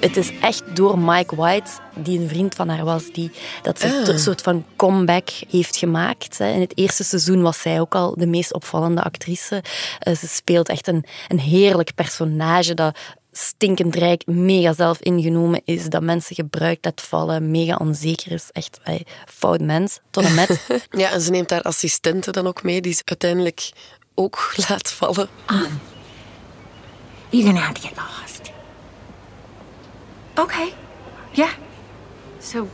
Het 0.00 0.16
is 0.16 0.30
echt 0.40 0.62
door 0.76 0.98
Mike 0.98 1.36
White, 1.36 1.70
die 1.94 2.20
een 2.20 2.28
vriend 2.28 2.54
van 2.54 2.68
haar 2.68 2.84
was, 2.84 3.12
die 3.12 3.30
dat 3.62 3.80
ze 3.80 3.86
Ah. 3.86 4.06
een 4.08 4.18
soort 4.18 4.42
van 4.42 4.64
comeback 4.76 5.28
heeft 5.50 5.76
gemaakt. 5.76 6.38
hè. 6.38 6.48
In 6.52 6.60
het 6.60 6.78
eerste 6.78 7.04
seizoen 7.04 7.42
was 7.42 7.60
zij 7.60 7.80
ook 7.80 7.94
al 7.94 8.14
de 8.18 8.26
meest 8.26 8.52
opvallende 8.52 9.02
actrice. 9.02 9.62
Eh, 9.98 10.14
Ze 10.16 10.26
speelt 10.28 10.68
echt 10.68 10.86
een, 10.88 11.04
een 11.28 11.40
heerlijk 11.40 11.94
personage 11.94 12.74
dat 12.74 12.98
stinkend 13.32 13.94
rijk, 13.96 14.26
mega 14.26 14.72
zelf 14.72 15.00
ingenomen 15.00 15.60
is, 15.64 15.84
dat 15.88 16.02
mensen 16.02 16.34
gebruikt 16.34 16.84
laat 16.84 17.00
vallen, 17.02 17.50
mega 17.50 17.76
onzeker 17.76 18.32
is. 18.32 18.48
Echt 18.52 18.78
ey, 18.84 19.06
fout 19.28 19.60
mens, 19.60 19.98
tot 20.10 20.24
en 20.24 20.34
met. 20.34 20.60
Ja, 20.90 21.10
en 21.10 21.20
ze 21.20 21.30
neemt 21.30 21.50
haar 21.50 21.62
assistenten 21.62 22.32
dan 22.32 22.46
ook 22.46 22.62
mee, 22.62 22.80
die 22.80 22.92
ze 22.94 23.02
uiteindelijk 23.04 23.70
ook 24.14 24.52
laat 24.68 24.90
vallen. 24.92 25.28
You're 27.30 27.46
gonna 27.46 27.60
have 27.60 27.74
to 27.74 27.82
get 27.82 27.96
lost. 27.96 28.52
Okay. 30.38 30.74
Yeah. 31.34 31.52
So, 32.40 32.68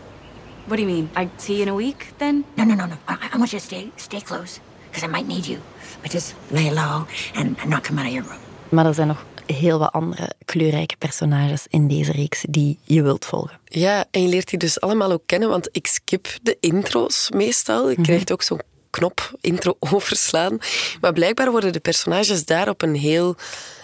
what 0.67 0.77
do 0.77 0.83
you 0.83 0.89
mean? 0.89 1.11
I 1.17 1.29
see 1.37 1.57
you 1.57 1.63
in 1.63 1.69
a 1.69 1.75
week 1.75 2.13
then? 2.19 2.45
No, 2.57 2.65
no, 2.65 2.75
no, 2.75 2.87
no. 2.87 2.97
I, 3.09 3.31
I 3.33 3.39
want 3.39 3.53
you 3.53 3.59
to 3.59 3.65
stay, 3.65 3.91
stay 3.97 4.21
close, 4.21 4.61
because 4.91 5.05
I 5.05 5.11
might 5.11 5.27
need 5.27 5.47
you. 5.47 5.59
But 6.03 6.11
just 6.13 6.35
lay 6.51 6.71
low 6.71 7.07
and, 7.35 7.57
and 7.61 7.71
not 7.71 7.85
come 7.85 7.99
out 7.99 8.07
of 8.07 8.13
your 8.13 8.25
room. 8.29 8.41
Maar 8.69 8.87
er 8.87 8.95
zijn 8.95 9.09
nog 9.09 9.25
heel 9.47 9.79
wat 9.79 9.93
andere 9.93 10.33
kleurrijke 10.45 10.97
personages 10.97 11.67
in 11.69 11.89
deze 11.89 12.13
reeks 12.13 12.45
die 12.49 12.79
je 12.83 13.03
wilt 13.03 13.25
volgen. 13.25 13.61
Ja, 13.65 14.05
en 14.11 14.23
je 14.23 14.29
leert 14.29 14.51
die 14.51 14.59
dus 14.59 14.81
allemaal 14.81 15.13
ook 15.13 15.23
kennen, 15.27 15.49
want 15.49 15.69
ik 15.73 15.87
skip 15.87 16.29
de 16.43 16.57
intro's 16.61 17.31
meestal. 17.35 17.91
Je 17.91 18.01
krijgt 18.01 18.33
ook 18.33 18.43
zo'n 18.43 18.61
knop 18.91 19.33
intro 19.41 19.77
overslaan. 19.93 20.59
Maar 21.01 21.13
blijkbaar 21.13 21.51
worden 21.51 21.73
de 21.73 21.81
personages 21.81 22.45
daar 22.45 22.69
op 22.69 22.83
een 22.83 22.95
heel 22.95 23.37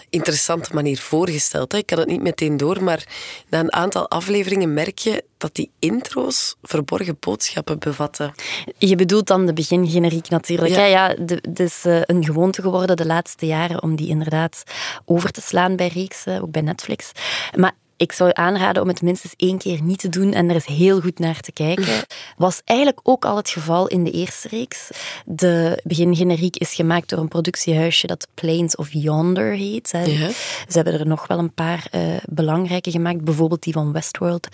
interessante 0.09 0.73
manier 0.73 0.97
voorgesteld. 0.97 1.71
hè. 1.71 1.77
Ik 1.77 1.85
kan 1.85 1.99
het 1.99 2.07
niet 2.07 2.21
meteen 2.21 2.57
door, 2.57 2.83
maar 2.83 3.07
na 3.49 3.59
een 3.59 3.73
aantal 3.73 4.09
afleveringen 4.09 4.73
merk 4.73 4.97
je 4.97 5.23
dat 5.37 5.55
die 5.55 5.71
intro's 5.79 6.55
verborgen 6.61 7.17
boodschappen 7.19 7.79
bevatten. 7.79 8.33
Je 8.77 8.95
bedoelt 8.95 9.27
dan 9.27 9.45
de 9.45 9.53
begingeneriek 9.53 10.29
natuurlijk. 10.29 10.73
Ja. 10.73 10.85
Ja, 10.85 11.15
het 11.41 11.59
is 11.59 11.85
eh, 11.85 12.01
een 12.01 12.25
gewoonte 12.25 12.61
geworden 12.61 12.97
de 12.97 13.05
laatste 13.05 13.45
jaren 13.45 13.83
om 13.83 13.95
die 13.95 14.07
inderdaad 14.07 14.63
over 15.05 15.31
te 15.31 15.41
slaan 15.41 15.75
bij 15.75 15.87
reeksen, 15.87 16.41
ook 16.41 16.51
bij 16.51 16.61
Netflix. 16.61 17.11
Maar 17.55 17.73
ik 17.99 18.11
zou 18.11 18.29
aanraden 18.33 18.81
om 18.81 18.87
het 18.87 19.01
minstens 19.01 19.33
één 19.37 19.57
keer 19.57 19.81
niet 19.81 19.99
te 19.99 20.09
doen 20.09 20.33
en 20.33 20.49
er 20.49 20.55
eens 20.55 20.65
heel 20.65 21.01
goed 21.01 21.19
naar 21.19 21.39
te 21.39 21.51
kijken. 21.51 22.05
Was 22.37 22.61
eigenlijk 22.65 22.99
ook 23.03 23.25
al 23.25 23.35
het 23.35 23.49
geval 23.49 23.87
in 23.87 24.03
de 24.03 24.11
eerste 24.11 24.47
reeks. 24.47 24.89
De 25.25 25.81
begingeneriek 25.83 26.55
is 26.55 26.73
gemaakt 26.73 27.09
door 27.09 27.19
een 27.19 27.27
productiehuisje 27.27 28.07
dat 28.07 28.27
Plains 28.33 28.75
of 28.75 28.87
Yonder 28.91 29.51
heet. 29.51 29.91
hè. 29.91 30.03
Ja. 30.03 30.29
Ze 30.67 30.75
hebben 30.75 30.93
er 30.93 31.07
nog 31.07 31.27
wel 31.27 31.37
een 31.37 31.53
paar 31.53 31.87
eh, 31.91 32.01
belangrijke 32.29 32.91
gemaakt, 32.91 33.23
bijvoorbeeld 33.23 33.63
die 33.63 33.73
van 33.73 33.91
Westworld. 33.91 34.47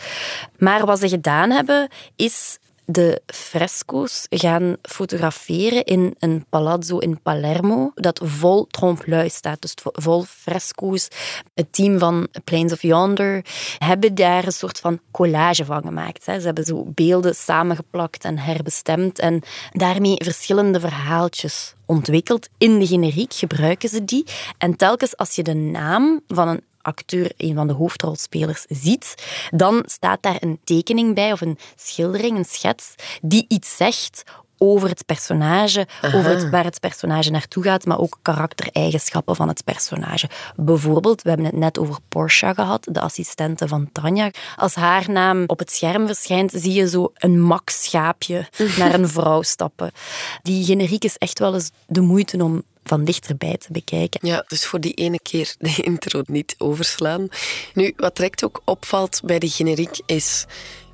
Maar 0.57 0.85
wat 0.85 0.99
ze 0.99 1.09
gedaan 1.09 1.51
hebben, 1.51 1.87
is 2.15 2.57
de 2.86 3.22
fresco's 3.25 4.25
gaan 4.30 4.75
fotograferen 4.82 5.84
in 5.84 6.15
een 6.20 6.46
palazzo 6.50 6.98
in 6.98 7.22
Palermo 7.22 7.92
dat 7.96 8.22
vol 8.24 8.68
trompe-l'œil 8.68 9.30
staat, 9.30 9.62
dus 9.62 9.74
vo- 9.82 9.89
vol 9.94 10.24
fresco's. 10.24 11.08
Het 11.54 11.74
team 11.74 12.00
van 12.00 12.27
Plains 12.44 12.72
of 12.74 12.82
Yonder 12.82 13.46
hebben 13.77 14.15
daar 14.15 14.46
een 14.46 14.51
soort 14.51 14.80
van 14.80 15.00
collage 15.12 15.65
van 15.65 15.82
gemaakt. 15.82 16.25
hè. 16.25 16.39
Ze 16.39 16.46
hebben 16.46 16.63
zo 16.63 16.84
beelden 16.86 17.36
samengeplakt 17.36 18.24
en 18.24 18.38
herbestemd 18.38 19.20
en 19.20 19.42
daarmee 19.72 20.15
verschillende 20.24 20.80
verhaaltjes 20.80 21.74
ontwikkeld. 21.86 22.50
In 22.58 22.80
de 22.80 22.88
generiek 22.88 23.34
gebruiken 23.34 23.89
ze 23.89 24.06
die 24.06 24.25
en 24.58 24.75
telkens 24.75 25.18
als 25.18 25.36
je 25.36 25.44
de 25.44 25.54
naam 25.54 26.22
van 26.27 26.48
een 26.48 26.62
acteur, 26.86 27.32
een 27.38 27.56
van 27.56 27.68
de 27.68 27.74
hoofdrolspelers, 27.74 28.65
ziet, 28.70 29.15
dan 29.50 29.84
staat 29.88 30.22
daar 30.22 30.38
een 30.39 30.60
tekening 30.63 31.15
bij 31.15 31.32
of 31.32 31.42
een 31.42 31.58
schildering, 31.75 32.38
een 32.38 32.46
schets, 32.46 32.96
die 33.22 33.46
iets 33.48 33.75
zegt 33.75 34.24
over 34.57 34.89
het 34.89 35.05
personage, 35.05 35.88
over 36.01 36.29
het, 36.29 36.50
waar 36.50 36.63
het 36.63 36.79
personage 36.79 37.31
naartoe 37.31 37.63
gaat, 37.63 37.85
maar 37.85 38.00
ook 38.00 38.19
karaktereigenschappen 38.21 39.35
van 39.35 39.47
het 39.47 39.63
personage. 39.63 40.29
Bijvoorbeeld, 40.55 41.21
we 41.21 41.29
hebben 41.29 41.47
het 41.47 41.55
net 41.55 41.79
over 41.79 41.97
Portia 42.09 42.53
gehad, 42.53 42.88
de 42.91 43.00
assistente 43.00 43.67
van 43.67 43.89
Tanja. 43.91 44.31
Als 44.55 44.75
haar 44.75 45.12
naam 45.12 45.43
op 45.47 45.59
het 45.59 45.71
scherm 45.71 46.07
verschijnt, 46.07 46.51
zie 46.55 46.74
je 46.74 46.89
zo 46.89 47.12
een 47.13 47.41
mak-schaapje 47.41 48.47
naar 48.79 48.93
een 48.93 49.09
vrouw 49.09 49.41
stappen. 49.41 49.91
Die 50.41 50.65
generiek 50.65 51.03
is 51.03 51.17
echt 51.17 51.39
wel 51.39 51.53
eens 51.53 51.71
de 51.88 52.01
moeite 52.01 52.43
om 52.43 52.63
van 52.83 53.03
dichterbij 53.05 53.57
te 53.57 53.71
bekijken. 53.71 54.27
Ja, 54.27 54.43
dus 54.47 54.65
voor 54.65 54.79
die 54.79 54.93
ene 54.93 55.19
keer 55.19 55.55
de 55.57 55.75
intro 55.89 56.21
niet 56.25 56.55
overslaan. 56.57 57.27
Nu, 57.74 57.93
wat 57.97 58.15
direct 58.15 58.43
ook 58.43 58.62
opvalt 58.65 59.21
bij 59.24 59.39
die 59.39 59.50
generiek 59.50 60.00
is 60.05 60.45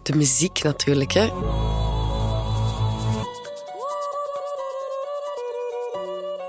de 0.04 0.16
muziek 0.16 0.64
natuurlijk. 0.64 1.12
Hè. 1.12 1.30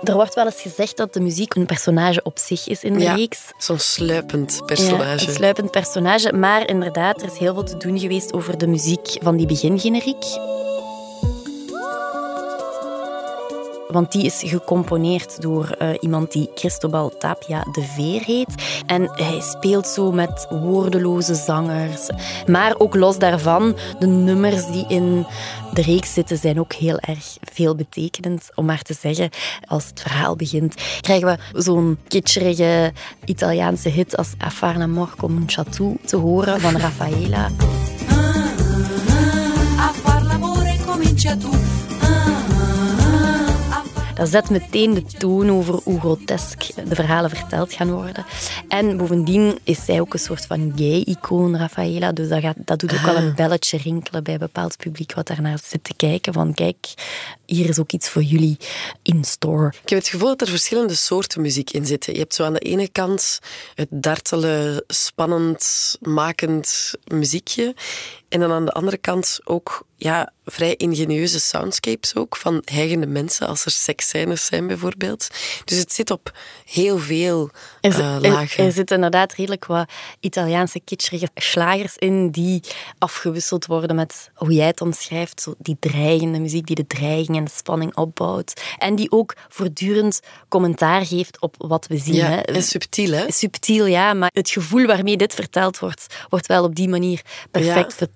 Er 0.05 0.15
wordt 0.15 0.35
wel 0.35 0.45
eens 0.45 0.61
gezegd 0.61 0.97
dat 0.97 1.13
de 1.13 1.21
muziek 1.21 1.55
een 1.55 1.67
personage 1.67 2.21
op 2.23 2.39
zich 2.39 2.69
is 2.69 2.83
in 2.85 2.93
de 2.93 3.01
Ja, 3.01 3.15
reeks. 3.15 3.41
Zo'n 3.59 3.79
sluipend 3.79 4.57
Ja, 4.59 4.65
personage. 4.65 5.27
een 5.29 5.35
sluipend 5.35 5.71
personage. 5.71 6.33
Maar 6.33 6.69
inderdaad, 6.69 7.23
er 7.23 7.27
is 7.33 7.39
heel 7.39 7.55
veel 7.55 7.65
te 7.65 7.77
doen 7.77 7.99
geweest 7.99 8.33
over 8.33 8.59
de 8.59 8.67
muziek 8.67 9.17
van 9.23 9.37
die 9.37 9.47
begingeneriek. 9.47 10.25
Want 13.93 14.13
die 14.13 14.25
is 14.25 14.43
gecomponeerd 14.45 15.43
door 15.43 15.71
eh, 15.71 15.89
iemand 16.01 16.33
die 16.33 16.51
Cristobal 16.55 17.17
Tapia 17.19 17.65
de 17.73 17.83
Veer 17.83 18.23
heet. 18.25 18.55
En 18.87 19.11
hij 19.13 19.41
speelt 19.41 19.87
zo 19.87 20.13
met 20.13 20.47
woordeloze 20.51 21.35
zangers. 21.35 22.09
Maar 22.47 22.75
ook 22.79 22.95
los 22.95 23.19
daarvan, 23.19 23.77
de 23.99 24.07
nummers 24.07 24.67
die 24.67 24.85
in 24.89 25.27
de 25.73 25.83
reeks 25.83 26.13
zitten 26.13 26.37
zijn 26.37 26.61
ook 26.61 26.73
heel 26.73 26.99
erg 26.99 27.37
veelbetekenend. 27.41 28.51
Om 28.55 28.65
maar 28.65 28.83
te 28.83 28.95
zeggen, 29.01 29.31
als 29.67 29.87
het 29.87 30.01
verhaal 30.01 30.37
begint, 30.37 30.75
krijgen 31.01 31.39
we 31.53 31.63
zo'n 31.63 31.99
kitscherige 32.09 32.93
Italiaanse 33.25 33.89
hit 33.89 34.17
als 34.17 34.33
Affar 34.39 34.77
l'amor 34.77 35.15
come 35.17 35.41
un 35.41 35.45
chatou 35.47 35.97
te 36.05 36.17
horen 36.17 36.61
van 36.61 36.77
Raffaella. 36.77 37.49
Dat 44.15 44.29
zet 44.29 44.51
meteen 44.51 44.95
de 44.95 45.03
toon 45.03 45.51
over 45.51 45.81
hoe 45.85 46.01
grotesk 46.01 46.75
de 46.89 46.95
verhalen 46.95 47.31
verteld 47.31 47.73
gaan 47.73 47.91
worden. 47.91 48.25
En 48.69 48.97
bovendien 48.97 49.59
is 49.63 49.85
zij 49.85 50.01
ook 50.01 50.13
een 50.13 50.19
soort 50.19 50.47
van 50.47 50.73
gay-icoon, 50.77 51.57
Raffaella. 51.57 52.13
Dus 52.13 52.29
dat, 52.29 52.41
gaat, 52.41 52.57
dat 52.59 52.81
doet 52.81 52.93
ook 52.93 53.01
wel 53.01 53.17
een 53.17 53.35
belletje 53.35 53.79
rinkelen 53.79 54.23
bij 54.23 54.33
een 54.33 54.39
bepaald 54.39 54.77
publiek 54.77 55.15
wat 55.15 55.27
daarnaar 55.27 55.59
zit 55.65 55.85
te 55.85 55.95
kijken. 55.97 56.33
Van 56.33 56.55
kijk, 56.55 56.95
hier 57.47 57.69
is 57.69 57.79
ook 57.79 57.93
iets 57.93 58.09
voor 58.09 58.23
jullie 58.23 58.57
in 59.03 59.25
store. 59.25 59.73
Ik 59.83 59.89
heb 59.89 59.99
het 59.99 60.09
gevoel 60.09 60.29
dat 60.29 60.41
er 60.41 60.49
verschillende 60.49 60.95
soorten 60.95 61.41
muziek 61.41 61.71
in 61.71 61.87
zitten. 61.87 62.13
Je 62.13 62.19
hebt 62.19 62.35
zo 62.35 62.45
aan 62.45 62.53
de 62.53 62.59
ene 62.59 62.89
kant 62.89 63.39
het 63.75 63.89
dartele, 63.91 64.85
spannend, 64.87 65.97
makend 66.01 66.95
muziekje. 67.05 67.75
En 68.33 68.41
dan 68.41 68.53
aan 68.53 68.65
de 68.65 68.73
andere 68.73 68.97
kant 68.97 69.41
ook 69.45 69.87
ja, 69.97 70.33
vrij 70.45 70.75
ingenieuze 70.77 71.41
soundscapes 71.41 72.15
ook, 72.15 72.37
van 72.37 72.63
hijgende 72.65 73.07
mensen 73.07 73.47
als 73.47 73.65
er 73.65 73.71
seksscènes 73.71 74.47
zijn 74.47 74.67
bijvoorbeeld. 74.67 75.29
Dus 75.65 75.79
het 75.79 75.93
zit 75.93 76.11
op 76.11 76.33
heel 76.65 76.99
veel 76.99 77.51
Er, 77.81 78.01
eh, 78.01 78.17
lagen. 78.21 78.65
er 78.65 78.73
zitten 78.73 78.97
inderdaad 78.97 79.33
redelijk 79.33 79.65
wat 79.65 79.91
Italiaanse 80.21 80.81
kitscherige 80.81 81.29
slagers 81.35 81.97
in 81.97 82.31
die 82.31 82.63
afgewisseld 82.99 83.67
worden 83.67 83.97
met 83.97 84.31
hoe 84.35 84.53
jij 84.53 84.67
het 84.67 84.81
omschrijft, 84.81 85.41
zo 85.41 85.55
die 85.59 85.77
dreigende 85.81 86.39
muziek 86.39 86.67
die 86.67 86.77
de 86.77 86.87
dreiging 86.87 87.37
en 87.37 87.45
de 87.45 87.51
spanning 87.55 87.97
opbouwt. 87.97 88.63
En 88.79 88.95
die 88.95 89.11
ook 89.11 89.35
voortdurend 89.49 90.21
commentaar 90.49 91.07
geeft 91.07 91.41
op 91.41 91.55
wat 91.59 91.87
we 91.87 91.99
zien. 91.99 92.15
Ja, 92.15 92.29
hè. 92.29 92.37
en 92.37 92.63
subtiel, 92.63 93.13
hè? 93.13 93.33
Subtiel, 93.33 93.87
ja, 93.87 94.15
maar 94.15 94.31
het 94.35 94.51
gevoel 94.51 94.87
waarmee 94.87 95.17
dit 95.17 95.35
verteld 95.35 95.79
wordt, 95.79 96.07
wordt 96.29 96.47
wel 96.47 96.65
op 96.65 96.75
die 96.75 96.89
manier 96.89 97.23
perfect 97.51 97.91
Ja. 97.91 98.07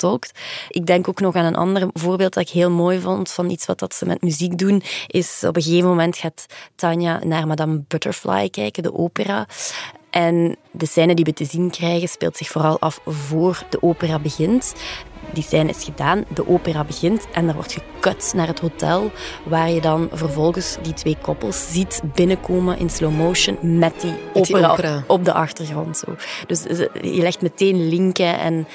Ik 0.68 0.86
denk 0.86 1.08
ook 1.08 1.20
nog 1.20 1.34
aan 1.34 1.44
een 1.44 1.56
ander 1.56 1.88
voorbeeld 1.92 2.34
dat 2.34 2.42
ik 2.42 2.48
heel 2.48 2.70
mooi 2.70 3.00
vond 3.00 3.30
van 3.30 3.50
iets 3.50 3.66
wat 3.66 3.78
dat 3.78 3.94
ze 3.94 4.06
met 4.06 4.22
muziek 4.22 4.58
doen. 4.58 4.82
Is 5.06 5.44
op 5.46 5.56
een 5.56 5.62
gegeven 5.62 5.88
moment 5.88 6.16
gaat 6.16 6.46
Tanja 6.74 7.24
naar 7.24 7.46
Madame 7.46 7.84
Butterfly 7.88 8.48
kijken, 8.48 8.82
de 8.82 8.94
opera. 8.94 9.46
En 10.10 10.56
de 10.70 10.86
scène 10.86 11.14
die 11.14 11.24
we 11.24 11.32
te 11.32 11.44
zien 11.44 11.70
krijgen 11.70 12.08
speelt 12.08 12.36
zich 12.36 12.48
vooral 12.48 12.78
af 12.80 13.00
voor 13.04 13.62
de 13.70 13.82
opera 13.82 14.18
begint. 14.18 14.74
Die 15.32 15.42
scène 15.42 15.68
is 15.70 15.84
gedaan, 15.84 16.24
de 16.34 16.48
opera 16.48 16.84
begint 16.84 17.26
en 17.32 17.48
er 17.48 17.54
wordt 17.54 17.72
gekut 17.72 18.32
naar 18.36 18.46
het 18.46 18.60
hotel, 18.60 19.10
waar 19.44 19.70
je 19.70 19.80
dan 19.80 20.08
vervolgens 20.12 20.76
die 20.82 20.94
twee 20.94 21.16
koppels 21.22 21.66
ziet 21.72 22.00
binnenkomen 22.14 22.78
in 22.78 22.90
slow 22.90 23.16
motion 23.16 23.58
met 23.78 24.00
die, 24.00 24.14
opera, 24.32 24.68
op 25.06 25.24
de 25.24 25.32
achtergrond. 25.32 25.96
Zo. 25.98 26.16
Dus 26.46 26.60
ze- 26.62 26.90
je 27.02 27.22
legt 27.22 27.42
meteen 27.42 27.88
linken 27.88 28.38
en 28.38 28.66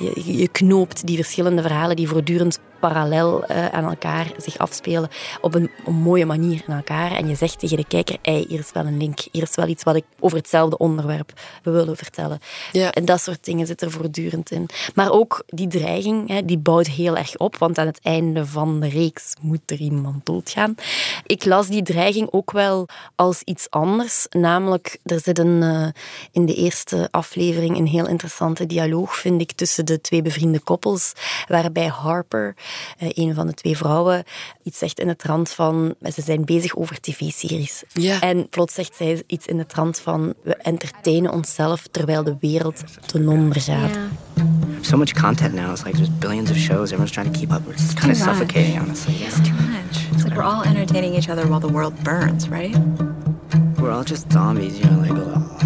je, 0.00 0.36
je 0.36 0.48
knoopt 0.48 1.06
die 1.06 1.16
verschillende 1.16 1.62
verhalen 1.62 1.96
die 1.96 2.08
voortdurend 2.08 2.58
parallel 2.80 3.44
eh, 3.44 3.66
aan 3.68 3.84
elkaar 3.84 4.26
zich 4.36 4.58
afspelen 4.58 5.08
op 5.40 5.54
een, 5.54 5.70
een 5.86 5.94
mooie 5.94 6.26
manier 6.26 6.62
in 6.66 6.74
elkaar. 6.74 7.12
En 7.12 7.28
je 7.28 7.34
zegt 7.34 7.58
tegen 7.58 7.76
de 7.76 7.84
kijker, 7.86 8.16
hey, 8.22 8.44
hier 8.48 8.58
is 8.58 8.70
wel 8.72 8.86
een 8.86 8.96
link, 8.96 9.18
hier 9.32 9.42
is 9.42 9.54
wel 9.54 9.66
iets 9.66 9.82
wat 9.82 9.96
ik 9.96 10.04
over 10.20 10.38
hetzelfde 10.38 10.78
onderwerp 10.78 11.32
willen 11.62 11.96
vertellen. 11.96 12.38
Ja. 12.72 12.90
En 12.92 13.04
dat 13.04 13.20
soort 13.20 13.44
dingen 13.44 13.66
zit 13.66 13.82
er 13.82 13.90
voortdurend 13.90 14.50
in. 14.50 14.66
Maar 14.94 15.10
ook 15.10 15.42
die 15.46 15.66
dreiging, 15.68 15.97
hè, 16.26 16.44
die 16.44 16.58
bouwt 16.58 16.86
heel 16.86 17.16
erg 17.16 17.36
op, 17.36 17.56
want 17.56 17.78
aan 17.78 17.86
het 17.86 18.00
einde 18.02 18.46
van 18.46 18.80
de 18.80 18.88
reeks 18.88 19.34
moet 19.40 19.70
er 19.70 19.78
iemand 19.78 20.26
doodgaan. 20.26 20.74
Ik 21.26 21.44
las 21.44 21.68
die 21.68 21.82
dreiging 21.82 22.28
ook 22.30 22.50
wel 22.50 22.88
als 23.14 23.42
iets 23.42 23.70
anders, 23.70 24.26
namelijk 24.30 24.98
er 25.04 25.20
zit 25.20 25.38
een, 25.38 25.62
eh, 25.62 25.88
in 26.32 26.46
de 26.46 26.54
eerste 26.54 27.08
aflevering 27.10 27.76
een 27.76 27.86
heel 27.86 28.08
interessante 28.08 28.66
dialoog, 28.66 29.16
vind 29.16 29.40
ik, 29.40 29.52
tussen 29.52 29.86
de 29.86 30.00
twee 30.00 30.22
bevriende 30.22 30.60
koppels, 30.60 31.12
waarbij 31.48 31.86
Harper, 31.86 32.56
eh, 32.98 33.08
een 33.12 33.34
van 33.34 33.46
de 33.46 33.54
twee 33.54 33.76
vrouwen, 33.76 34.24
iets 34.62 34.78
zegt 34.78 35.00
in 35.00 35.06
de 35.06 35.16
trant 35.16 35.50
van, 35.50 35.94
ze 36.14 36.22
zijn 36.22 36.44
bezig 36.44 36.76
over 36.76 37.00
tv-series. 37.00 37.82
Ja. 37.92 38.20
En 38.20 38.48
plots 38.48 38.74
zegt 38.74 38.96
zij 38.96 39.22
iets 39.26 39.46
in 39.46 39.56
de 39.56 39.66
trant 39.66 39.98
van, 39.98 40.34
we 40.42 40.54
entertainen 40.54 41.32
onszelf 41.32 41.86
terwijl 41.90 42.24
de 42.24 42.36
wereld 42.40 42.82
ten 43.06 43.28
onder 43.28 43.60
gaat. 43.60 43.98
So 44.82 44.96
much 44.96 45.14
content 45.14 45.54
now. 45.54 45.72
It's 45.72 45.84
like 45.84 45.94
there's 45.96 46.08
billions 46.08 46.50
of 46.50 46.56
shows. 46.56 46.92
Everyone's 46.92 47.10
trying 47.10 47.32
to 47.32 47.38
keep 47.38 47.52
up. 47.52 47.62
It's 47.68 47.94
kind 47.94 48.10
of 48.10 48.18
much. 48.18 48.26
suffocating, 48.26 48.78
honestly. 48.78 49.14
It's 49.16 49.40
too 49.40 49.52
much. 49.54 50.10
It's 50.12 50.24
like 50.24 50.34
we're 50.34 50.42
all 50.42 50.62
entertaining 50.62 51.14
each 51.14 51.28
other 51.28 51.46
while 51.46 51.60
the 51.60 51.68
world 51.68 52.02
burns, 52.04 52.48
right? 52.48 52.76
We're 53.78 53.90
all 53.90 54.04
just 54.04 54.32
zombies, 54.32 54.78
you 54.78 54.86
know, 54.86 54.98
like. 55.00 55.57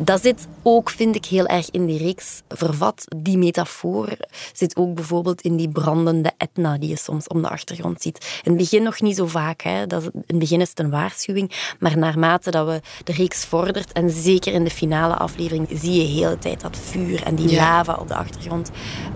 Dat 0.00 0.22
zit 0.22 0.46
ook, 0.62 0.90
vind 0.90 1.14
ik, 1.14 1.24
heel 1.24 1.46
erg 1.46 1.70
in 1.70 1.86
die 1.86 1.98
reeks 1.98 2.42
vervat. 2.48 3.04
Die 3.16 3.38
metafoor 3.38 4.08
zit 4.52 4.76
ook 4.76 4.94
bijvoorbeeld 4.94 5.40
in 5.40 5.56
die 5.56 5.68
brandende 5.68 6.32
Etna 6.36 6.78
die 6.78 6.88
je 6.88 6.96
soms 6.96 7.26
om 7.26 7.42
de 7.42 7.48
achtergrond 7.48 8.02
ziet. 8.02 8.40
In 8.42 8.50
het 8.50 8.60
begin 8.60 8.82
nog 8.82 9.00
niet 9.00 9.16
zo 9.16 9.26
vaak. 9.26 9.62
Hè. 9.62 9.86
Dat, 9.86 10.02
in 10.02 10.22
het 10.26 10.38
begin 10.38 10.60
is 10.60 10.68
het 10.68 10.78
een 10.78 10.90
waarschuwing. 10.90 11.74
Maar 11.78 11.98
naarmate 11.98 12.50
dat 12.50 12.66
we 12.66 12.80
de 13.04 13.12
reeks 13.12 13.44
vordert, 13.44 13.92
en 13.92 14.10
zeker 14.10 14.52
in 14.52 14.64
de 14.64 14.70
finale 14.70 15.14
aflevering, 15.14 15.68
zie 15.72 15.92
je 15.92 16.06
de 16.06 16.12
hele 16.20 16.38
tijd 16.38 16.60
dat 16.60 16.76
vuur 16.76 17.22
en 17.22 17.34
die 17.34 17.50
Ja. 17.50 17.56
lava 17.64 17.94
op 17.94 18.08
de 18.08 18.14
achtergrond 18.14 18.70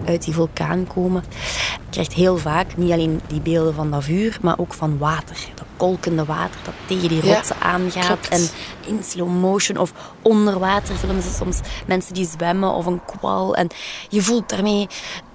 uit 0.05 0.25
die 0.25 0.35
vulkaan 0.35 0.87
komen. 0.87 1.25
Je 1.31 1.91
krijgt 1.91 2.13
heel 2.13 2.37
vaak 2.39 2.77
niet 2.77 2.93
alleen 2.93 3.21
die 3.29 3.41
beelden 3.41 3.75
van 3.75 3.91
dat 3.91 4.05
vuur, 4.05 4.39
maar 4.41 4.59
ook 4.59 4.75
van 4.75 4.99
water. 4.99 5.37
Dat 5.55 5.67
kolkende 5.83 6.25
water 6.25 6.61
dat 6.65 6.75
tegen 6.87 7.09
die 7.09 7.27
Ja, 7.27 7.35
rotsen 7.35 7.57
aangaat. 7.61 8.07
klopt. 8.07 8.29
En 8.29 8.49
in 8.87 9.03
slow 9.05 9.29
motion 9.29 9.77
of 9.77 9.93
onder 10.23 10.59
water 10.59 10.95
filmen 10.95 11.23
ze 11.23 11.31
soms 11.31 11.61
mensen 11.87 12.15
die 12.15 12.27
zwemmen 12.27 12.71
of 12.73 12.87
een 12.87 13.05
kwal. 13.05 13.55
En 13.55 13.69
je 14.09 14.23
voelt 14.23 14.49
daarmee, 14.49 14.87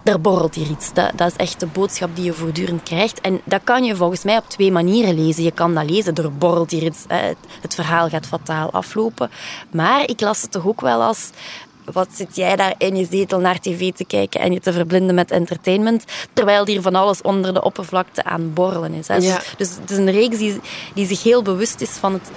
er 0.04 0.22
borrelt 0.22 0.56
hier 0.56 0.70
iets. 0.70 0.94
Dat, 0.94 1.12
dat 1.16 1.28
is 1.28 1.36
echt 1.36 1.60
de 1.60 1.66
boodschap 1.66 2.16
die 2.16 2.26
je 2.26 2.34
voortdurend 2.34 2.84
krijgt. 2.84 3.22
En 3.22 3.42
dat 3.44 3.62
kan 3.64 3.84
je 3.84 3.96
volgens 3.96 4.24
mij 4.24 4.38
op 4.38 4.50
twee 4.50 4.72
manieren 4.72 5.26
lezen. 5.26 5.44
Je 5.44 5.52
kan 5.52 5.74
dat 5.74 5.90
lezen, 5.90 6.16
er 6.16 6.34
borrelt 6.38 6.72
hier 6.72 6.84
iets. 6.84 7.04
hè, 7.08 7.32
het 7.62 7.76
verhaal 7.76 8.10
gaat 8.10 8.26
fataal 8.26 8.72
aflopen. 8.72 9.30
Maar 9.72 10.10
ik 10.10 10.22
las 10.22 10.42
het 10.42 10.52
toch 10.52 10.68
ook 10.68 10.82
wel 10.82 11.02
als... 11.02 11.30
Wat 11.92 12.08
zit 12.14 12.36
jij 12.36 12.56
daar 12.56 12.74
in 12.78 12.96
je 12.96 13.08
zetel 13.12 13.40
naar 13.40 13.60
tv 13.60 13.92
te 13.94 14.06
kijken 14.06 14.42
en 14.42 14.52
je 14.52 14.60
te 14.60 14.74
verblinden 14.74 15.16
met 15.16 15.32
entertainment, 15.32 16.04
terwijl 16.34 16.66
hier 16.66 16.82
van 16.82 16.96
alles 16.96 17.22
onder 17.22 17.54
de 17.54 17.64
oppervlakte 17.64 18.24
aan 18.24 18.54
borrelen 18.54 18.94
is. 18.94 19.08
Hè? 19.08 19.16
Ja. 19.16 19.38
Dus, 19.38 19.46
dus 19.58 19.76
het 19.82 19.92
is 19.92 19.98
een 19.98 20.12
reeks 20.12 20.38
die, 20.38 20.60
die 20.94 21.08
zich 21.08 21.24
heel 21.24 21.42
bewust 21.42 21.82
is 21.82 21.90
van 21.90 22.14
het 22.14 22.32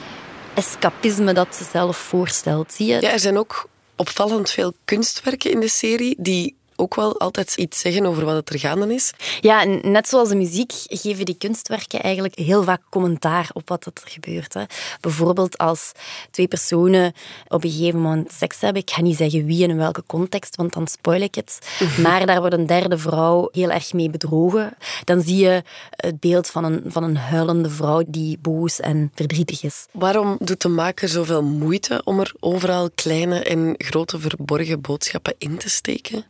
escapisme 0.55 1.33
dat 1.33 1.57
ze 1.57 1.65
zelf 1.73 1.97
voorstelt. 1.97 2.73
Zie 2.73 2.87
je? 2.87 3.01
Ja, 3.01 3.13
er 3.13 3.19
zijn 3.19 3.39
ook 3.39 3.69
opvallend 3.97 4.51
veel 4.51 4.73
kunstwerken 4.85 5.51
in 5.51 5.61
de 5.61 5.69
serie 5.69 6.15
die 6.19 6.57
ook 6.81 6.95
wel 6.95 7.19
altijd 7.19 7.55
iets 7.57 7.81
zeggen 7.81 8.07
over 8.07 8.25
wat 8.25 8.35
het 8.35 8.51
er 8.51 8.59
gaande 8.59 8.95
is. 8.95 9.13
Ja, 9.41 9.65
net 9.65 10.09
zoals 10.09 10.29
de 10.29 10.37
muziek 10.37 10.73
geven 10.87 11.25
die 11.25 11.35
kunstwerken 11.35 12.01
eigenlijk 12.01 12.39
heel 12.39 12.63
vaak 12.63 12.81
commentaar 12.91 13.51
op 13.53 13.69
wat 13.69 13.87
er 13.87 13.93
gebeurt. 14.05 14.55
Hè. 14.55 14.63
Bijvoorbeeld 15.01 15.59
als 15.59 15.93
twee 16.31 16.49
personen 16.49 17.13
op 17.49 17.65
een 17.65 17.71
gegeven 17.71 18.01
moment 18.01 18.33
seks 18.33 18.61
hebben. 18.61 18.83
Ik 18.83 18.91
ga 18.91 19.03
niet 19.03 19.17
zeggen 19.17 19.45
wie 19.45 19.65
en 19.65 19.71
in 19.71 19.77
welke 19.77 20.03
context, 20.07 20.57
want 20.57 20.73
dan 20.73 20.87
spoil 20.87 21.21
ik 21.21 21.35
het. 21.35 21.59
Maar 22.01 22.27
daar 22.27 22.41
wordt 22.41 22.55
een 22.55 22.67
derde 22.67 22.99
vrouw 22.99 23.49
heel 23.53 23.71
erg 23.71 23.93
mee 23.93 24.11
bedrogen. 24.11 24.77
Dan 25.05 25.23
zie 25.23 25.37
je 25.37 25.63
het 25.91 26.21
beeld 26.21 26.47
van 26.47 26.65
een, 26.65 26.83
van 26.87 27.03
een 27.03 27.17
huilende 27.17 27.71
vrouw 27.71 28.03
die 28.07 28.39
boos 28.39 28.81
en 28.81 29.13
verdrietig 29.15 29.63
is. 29.63 29.87
Waarom 29.93 30.37
doet 30.39 30.63
de 30.63 30.69
maker 30.69 31.09
zoveel 31.09 31.43
moeite 31.43 32.01
om 32.05 32.21
er 32.21 32.33
overal 32.41 32.91
kleine 32.95 33.43
en 33.43 33.75
grote 33.79 34.19
verborgen 34.19 34.81
boodschappen 34.81 35.35
in 35.39 35.57
te 35.57 35.71
steken? 35.71 36.25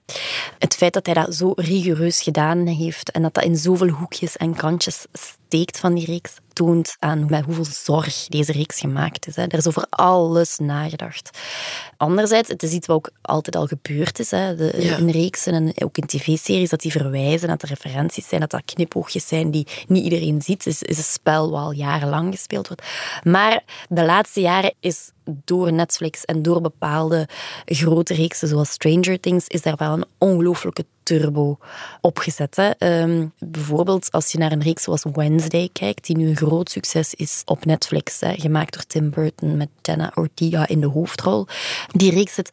Het 0.59 0.75
feit 0.75 0.93
dat 0.93 1.07
hij 1.07 1.15
dat 1.15 1.35
zo 1.35 1.53
rigoureus 1.57 2.23
gedaan 2.23 2.67
heeft 2.67 3.11
en 3.11 3.23
dat 3.23 3.35
dat 3.35 3.45
in 3.45 3.57
zoveel 3.57 3.89
hoekjes 3.89 4.37
en 4.37 4.55
kantjes 4.55 5.07
steekt 5.51 5.79
van 5.79 5.95
die 5.95 6.07
reeks, 6.07 6.37
toont 6.53 6.97
aan 6.99 7.27
met 7.29 7.45
hoeveel 7.45 7.65
zorg 7.65 8.27
deze 8.29 8.53
reeks 8.53 8.81
gemaakt 8.81 9.27
is. 9.27 9.37
Hè. 9.37 9.43
Er 9.43 9.59
is 9.59 9.67
over 9.67 9.87
alles 9.91 10.59
nagedacht. 10.59 11.39
Anderzijds, 11.97 12.49
het 12.49 12.63
is 12.63 12.73
iets 12.73 12.87
wat 12.87 12.97
ook 12.97 13.11
altijd 13.23 13.57
al 13.57 13.67
gebeurd 13.67 14.19
is. 14.19 14.31
Hè. 14.31 14.57
De, 14.57 14.75
Ja. 14.79 14.97
In 14.97 15.11
reeksen 15.11 15.53
en 15.53 15.73
ook 15.85 15.97
in 15.97 16.07
tv-series, 16.07 16.71
dat 16.71 16.81
die 16.81 16.91
verwijzen, 16.91 17.49
dat 17.49 17.63
er 17.63 17.69
referenties 17.69 18.29
zijn, 18.29 18.41
dat 18.41 18.51
dat 18.51 18.65
knipoogjes 18.65 19.27
zijn 19.27 19.51
die 19.51 19.67
niet 19.87 20.05
iedereen 20.05 20.43
ziet, 20.43 20.67
is, 20.67 20.83
is 20.83 20.97
een 20.97 21.05
spel 21.05 21.51
wat 21.51 21.61
al 21.61 21.73
jarenlang 21.73 22.33
gespeeld 22.35 22.69
wordt. 22.69 22.83
Maar 23.23 23.63
de 23.89 24.05
laatste 24.05 24.41
jaren 24.41 24.75
is 24.81 25.11
door 25.25 25.73
Netflix 25.73 26.25
en 26.25 26.43
door 26.43 26.61
bepaalde 26.61 27.29
grote 27.65 28.15
reeksen 28.15 28.49
zoals 28.49 28.71
Stranger 28.71 29.21
Things, 29.21 29.47
is 29.47 29.63
daar 29.63 29.77
wel 29.77 29.93
een 29.93 30.05
ongelooflijke 30.19 30.85
turbo 31.11 31.59
opgezet. 32.01 32.57
Hè. 32.57 32.71
Ehm, 32.71 33.27
bijvoorbeeld 33.39 34.13
als 34.13 34.33
je 34.33 34.39
naar 34.39 34.53
een 34.53 34.63
reeks 34.63 34.83
zoals 34.83 35.05
Wednesday 35.13 35.69
kijkt, 35.73 36.07
die 36.07 36.17
nu 36.17 36.29
een 36.29 36.37
groot 36.37 36.71
succes 36.71 37.15
is 37.15 37.43
op 37.45 37.65
Netflix, 37.65 38.21
hè, 38.21 38.35
gemaakt 38.35 38.73
door 38.73 38.87
Tim 38.87 39.11
Burton 39.11 39.57
met 39.57 39.69
Jenna 39.83 40.13
Ortega 40.15 40.69
in 40.69 40.81
de 40.81 40.87
hoofdrol. 40.87 41.47
Die 41.93 42.11
reeks 42.11 42.35
zit 42.35 42.51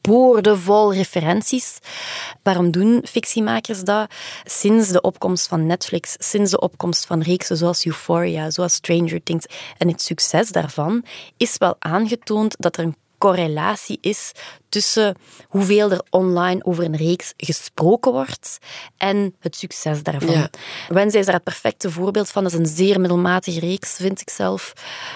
boordevol 0.00 0.94
referenties. 0.94 1.78
Waarom 2.42 2.70
doen 2.70 3.00
fictiemakers 3.04 3.84
dat? 3.84 4.10
Sinds 4.44 4.88
de 4.88 5.00
opkomst 5.00 5.46
van 5.46 5.66
Netflix, 5.66 6.16
sinds 6.18 6.50
de 6.50 6.60
opkomst 6.60 7.06
van 7.06 7.22
reeksen 7.22 7.56
zoals 7.56 7.86
Euphoria, 7.86 8.50
zoals 8.50 8.74
Stranger 8.74 9.22
Things 9.22 9.46
en 9.78 9.88
het 9.88 10.02
succes 10.02 10.50
daarvan, 10.50 11.04
is 11.36 11.56
wel 11.58 11.76
aangetoond 11.78 12.54
dat 12.58 12.76
er 12.76 12.84
een 12.84 12.96
correlatie 13.18 13.98
is 14.00 14.32
tussen 14.74 15.16
hoeveel 15.48 15.90
er 15.90 16.02
online 16.10 16.64
over 16.64 16.84
een 16.84 16.96
reeks 16.96 17.32
gesproken 17.36 18.12
wordt 18.12 18.58
en 18.96 19.34
het 19.40 19.56
succes 19.56 20.02
daarvan. 20.02 20.30
Ja. 20.30 20.50
Wednesday 20.88 21.20
is 21.20 21.26
daar 21.26 21.34
het 21.34 21.44
perfecte 21.44 21.90
voorbeeld 21.90 22.30
van. 22.30 22.42
Dat 22.42 22.52
is 22.52 22.58
een 22.58 22.66
zeer 22.66 23.00
middelmatige 23.00 23.60
reeks, 23.60 23.92
vind 23.92 24.20
ik 24.20 24.30
zelf. 24.30 24.72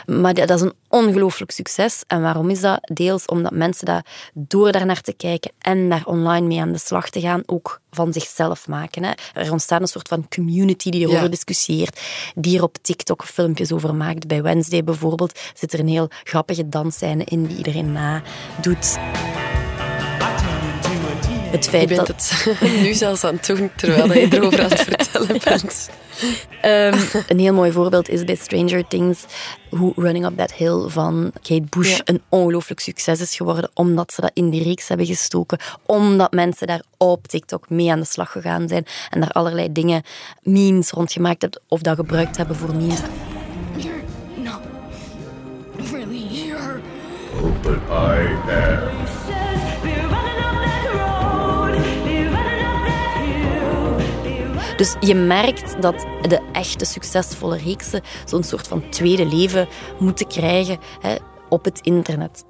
Maar 0.06 0.34
dat 0.34 0.50
is 0.50 0.60
een 0.60 0.72
ongelooflijk 0.88 1.50
succes. 1.50 2.02
En 2.06 2.22
waarom 2.22 2.50
is 2.50 2.60
dat? 2.60 2.78
Deels 2.92 3.24
omdat 3.24 3.52
mensen 3.52 3.86
dat 3.86 4.06
door 4.34 4.72
daar 4.72 4.86
naar 4.86 5.00
te 5.00 5.12
kijken 5.12 5.50
en 5.58 5.88
daar 5.88 6.04
online 6.04 6.46
mee 6.46 6.60
aan 6.60 6.72
de 6.72 6.78
slag 6.78 7.10
te 7.10 7.20
gaan, 7.20 7.42
ook 7.46 7.80
van 7.90 8.12
zichzelf 8.12 8.68
maken. 8.68 9.04
Hè. 9.04 9.12
Er 9.34 9.52
ontstaat 9.52 9.80
een 9.80 9.86
soort 9.86 10.08
van 10.08 10.28
community 10.28 10.90
die 10.90 11.00
erover 11.00 11.22
Ja. 11.22 11.28
discussieert, 11.28 12.00
die 12.34 12.56
er 12.56 12.62
op 12.62 12.76
TikTok 12.82 13.24
filmpjes 13.24 13.72
over 13.72 13.94
maakt. 13.94 14.26
Bij 14.26 14.42
Wednesday 14.42 14.84
bijvoorbeeld 14.84 15.38
zit 15.54 15.72
er 15.72 15.80
een 15.80 15.88
heel 15.88 16.08
grappige 16.24 16.68
dansscène 16.68 17.24
in 17.24 17.46
die 17.46 17.56
iedereen 17.56 17.92
nadoet. 17.92 18.98
Het 21.50 21.64
Je 21.64 21.70
feit 21.70 21.88
bent 21.88 22.06
dat... 22.06 22.30
het 22.34 22.60
nu 22.82 22.94
zelfs 22.94 23.24
aan 23.24 23.34
het 23.34 23.46
doen, 23.46 23.70
terwijl 23.76 24.12
je 24.12 24.28
erover 24.36 24.62
aan 24.62 24.70
het 24.70 24.80
vertellen 24.80 25.40
bent. 25.44 25.90
Ehm, 26.60 26.98
een 27.28 27.38
heel 27.38 27.52
mooi 27.54 27.72
voorbeeld 27.72 28.08
is 28.08 28.24
bij 28.24 28.34
Stranger 28.34 28.86
Things 28.88 29.24
hoe 29.70 29.92
Running 29.96 30.26
Up 30.26 30.36
That 30.36 30.52
Hill 30.52 30.88
van 30.88 31.30
Kate 31.42 31.62
Bush 31.68 31.96
Ja. 31.96 32.00
een 32.04 32.22
ongelooflijk 32.28 32.80
succes 32.80 33.20
is 33.20 33.36
geworden, 33.36 33.70
omdat 33.74 34.12
ze 34.12 34.20
dat 34.20 34.30
in 34.34 34.50
die 34.50 34.62
reeks 34.62 34.88
hebben 34.88 35.06
gestoken, 35.06 35.58
omdat 35.86 36.32
mensen 36.32 36.66
daar 36.66 36.82
op 36.96 37.26
TikTok 37.28 37.70
mee 37.70 37.90
aan 37.90 38.00
de 38.00 38.06
slag 38.06 38.32
gegaan 38.32 38.68
zijn 38.68 38.86
en 39.10 39.20
daar 39.20 39.30
allerlei 39.30 39.72
dingen, 39.72 40.02
memes 40.42 40.90
rondgemaakt 40.90 41.42
hebben 41.42 41.60
of 41.68 41.80
dat 41.80 41.96
gebruikt 41.96 42.36
hebben 42.36 42.56
voor 42.56 42.74
memes. 42.74 42.98
You're 43.76 44.02
not 44.42 44.60
really 45.92 46.26
here. 46.28 46.80
But 47.62 47.78
I 47.90 48.36
am. 48.50 49.07
Dus 54.78 54.96
je 55.00 55.14
merkt 55.14 55.82
dat 55.82 56.06
de 56.22 56.40
echte 56.52 56.84
succesvolle 56.84 57.56
reeksen 57.56 58.02
zo'n 58.24 58.42
soort 58.42 58.68
van 58.68 58.90
tweede 58.90 59.26
leven 59.26 59.68
moeten 59.98 60.26
krijgen 60.26 60.78
hè, 61.00 61.14
op 61.48 61.64
het 61.64 61.80
internet. 61.80 62.44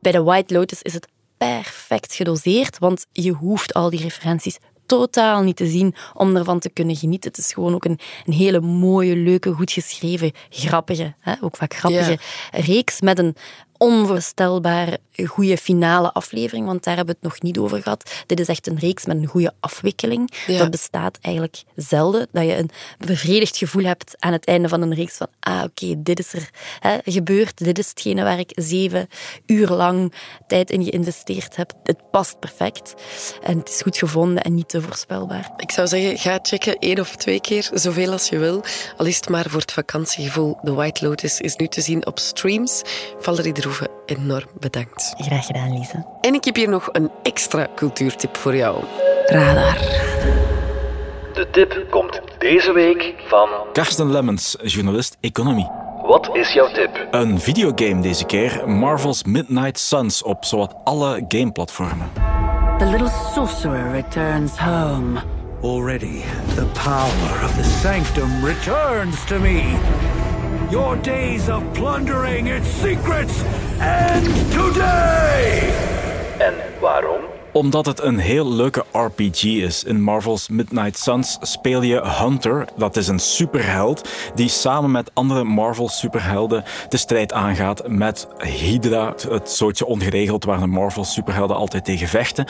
Bij 0.00 0.12
The 0.12 0.22
White 0.22 0.54
Lotus 0.54 0.82
is 0.82 0.92
het 0.92 1.08
perfect 1.36 2.14
gedoseerd, 2.14 2.78
want 2.78 3.06
je 3.12 3.32
hoeft 3.32 3.74
al 3.74 3.90
die 3.90 4.00
referenties 4.00 4.58
totaal 4.86 5.42
niet 5.42 5.56
te 5.56 5.66
zien 5.66 5.94
om 6.14 6.36
ervan 6.36 6.58
te 6.58 6.70
kunnen 6.70 6.96
genieten. 6.96 7.30
Het 7.30 7.38
is 7.38 7.52
gewoon 7.52 7.74
ook 7.74 7.84
een, 7.84 7.98
een 8.24 8.32
hele 8.32 8.60
mooie, 8.60 9.16
leuke, 9.16 9.52
goed 9.52 9.72
geschreven, 9.72 10.32
grappige, 10.48 11.14
hè, 11.18 11.34
ook 11.40 11.56
vaak 11.56 11.74
grappige 11.74 12.18
reeks 12.50 13.00
met 13.00 13.18
een 13.18 13.36
onvoorstelbaar 13.80 14.98
goede 15.26 15.56
finale 15.56 16.12
aflevering, 16.12 16.66
want 16.66 16.84
daar 16.84 16.96
hebben 16.96 17.14
we 17.14 17.20
het 17.20 17.32
nog 17.32 17.42
niet 17.42 17.58
over 17.58 17.82
gehad. 17.82 18.10
Dit 18.26 18.40
is 18.40 18.48
echt 18.48 18.66
een 18.66 18.78
reeks 18.78 19.04
met 19.06 19.16
een 19.16 19.26
goede 19.26 19.52
afwikkeling. 19.60 20.32
Ja. 20.46 20.58
Dat 20.58 20.70
bestaat 20.70 21.18
eigenlijk 21.20 21.62
zelden. 21.76 22.28
Dat 22.32 22.44
je 22.44 22.56
een 22.56 22.70
bevredigd 22.98 23.56
gevoel 23.56 23.84
hebt 23.84 24.16
aan 24.18 24.32
het 24.32 24.44
einde 24.44 24.68
van 24.68 24.82
een 24.82 24.94
reeks 24.94 25.16
van 25.16 25.28
ah, 25.40 25.62
oké, 25.62 25.94
dit 25.98 26.18
is 26.18 26.32
er 26.32 26.50
hè, 26.80 26.98
gebeurd. 27.04 27.64
Dit 27.64 27.78
is 27.78 27.88
hetgene 27.88 28.22
waar 28.22 28.38
ik 28.38 28.52
zeven 28.54 29.08
uur 29.46 29.68
lang 29.68 30.12
tijd 30.46 30.70
in 30.70 30.84
geïnvesteerd 30.84 31.56
heb. 31.56 31.72
Het 31.82 32.10
past 32.10 32.38
perfect. 32.38 32.94
En 33.42 33.58
het 33.58 33.68
is 33.68 33.82
goed 33.82 33.96
gevonden 33.96 34.42
en 34.42 34.54
niet 34.54 34.68
te 34.68 34.82
voorspelbaar. 34.82 35.50
Ik 35.56 35.70
zou 35.70 35.88
zeggen, 35.88 36.18
ga 36.18 36.38
checken 36.42 36.78
één 36.78 37.00
of 37.00 37.16
twee 37.16 37.40
keer, 37.40 37.70
zoveel 37.74 38.12
als 38.12 38.28
je 38.28 38.38
wil. 38.38 38.64
Al 38.96 39.06
is 39.06 39.16
het 39.16 39.28
maar 39.28 39.48
voor 39.48 39.60
het 39.60 39.72
vakantiegevoel. 39.72 40.58
The 40.64 40.74
White 40.74 41.06
Lotus 41.06 41.40
is 41.40 41.56
nu 41.56 41.66
te 41.66 41.80
zien 41.80 42.06
op 42.06 42.18
streams. 42.18 42.82
Valerie 43.18 43.52
Enorm 44.06 44.48
bedankt. 44.60 45.14
Graag 45.18 45.46
gedaan, 45.46 45.78
Lise. 45.78 46.06
En 46.20 46.34
ik 46.34 46.44
heb 46.44 46.56
hier 46.56 46.68
nog 46.68 46.88
een 46.92 47.10
extra 47.22 47.66
cultuurtip 47.74 48.36
voor 48.36 48.56
jou. 48.56 48.84
Radar. 49.26 49.78
De 51.32 51.48
tip 51.50 51.86
komt 51.90 52.20
deze 52.38 52.72
week 52.72 53.14
van... 53.26 53.48
Karsten 53.72 54.10
Lemmens, 54.10 54.56
journalist 54.62 55.16
economie. 55.20 55.70
Wat 56.02 56.30
is 56.32 56.52
jouw 56.52 56.72
tip? 56.72 57.08
Een 57.10 57.40
videogame 57.40 58.00
deze 58.00 58.24
keer, 58.24 58.68
Marvel's 58.68 59.24
Midnight 59.24 59.78
Suns, 59.78 60.22
op 60.22 60.44
zowat 60.44 60.74
alle 60.84 61.24
gameplatformen. 61.28 62.10
The 62.78 62.86
little 62.86 63.10
sorcerer 63.34 63.92
returns 63.92 64.58
home. 64.58 65.20
Already, 65.62 66.22
the 66.54 66.66
power 66.84 67.44
of 67.44 67.54
the 67.54 67.64
sanctum 67.64 68.44
returns 68.44 69.24
to 69.24 69.38
me. 69.38 69.78
Your 70.70 70.94
days 70.98 71.48
of 71.48 71.62
plundering 71.74 72.46
its 72.46 72.68
secrets 72.68 73.42
end 73.80 74.26
today! 74.52 75.74
En 76.38 76.54
waarom? 76.80 77.29
Omdat 77.52 77.86
het 77.86 78.02
een 78.02 78.18
heel 78.18 78.52
leuke 78.52 78.84
RPG 78.92 79.44
is. 79.44 79.84
In 79.84 80.02
Marvel's 80.02 80.48
Midnight 80.48 80.98
Suns 80.98 81.38
speel 81.40 81.82
je 81.82 82.00
Hunter, 82.06 82.68
dat 82.76 82.96
is 82.96 83.08
een 83.08 83.18
superheld, 83.18 84.08
die 84.34 84.48
samen 84.48 84.90
met 84.90 85.10
andere 85.14 85.44
Marvel 85.44 85.88
superhelden 85.88 86.64
de 86.88 86.96
strijd 86.96 87.32
aangaat 87.32 87.88
met 87.88 88.28
Hydra, 88.38 89.14
het 89.28 89.50
soortje 89.50 89.86
ongeregeld 89.86 90.44
waar 90.44 90.60
de 90.60 90.66
Marvel 90.66 91.04
superhelden 91.04 91.56
altijd 91.56 91.84
tegen 91.84 92.08
vechten. 92.08 92.46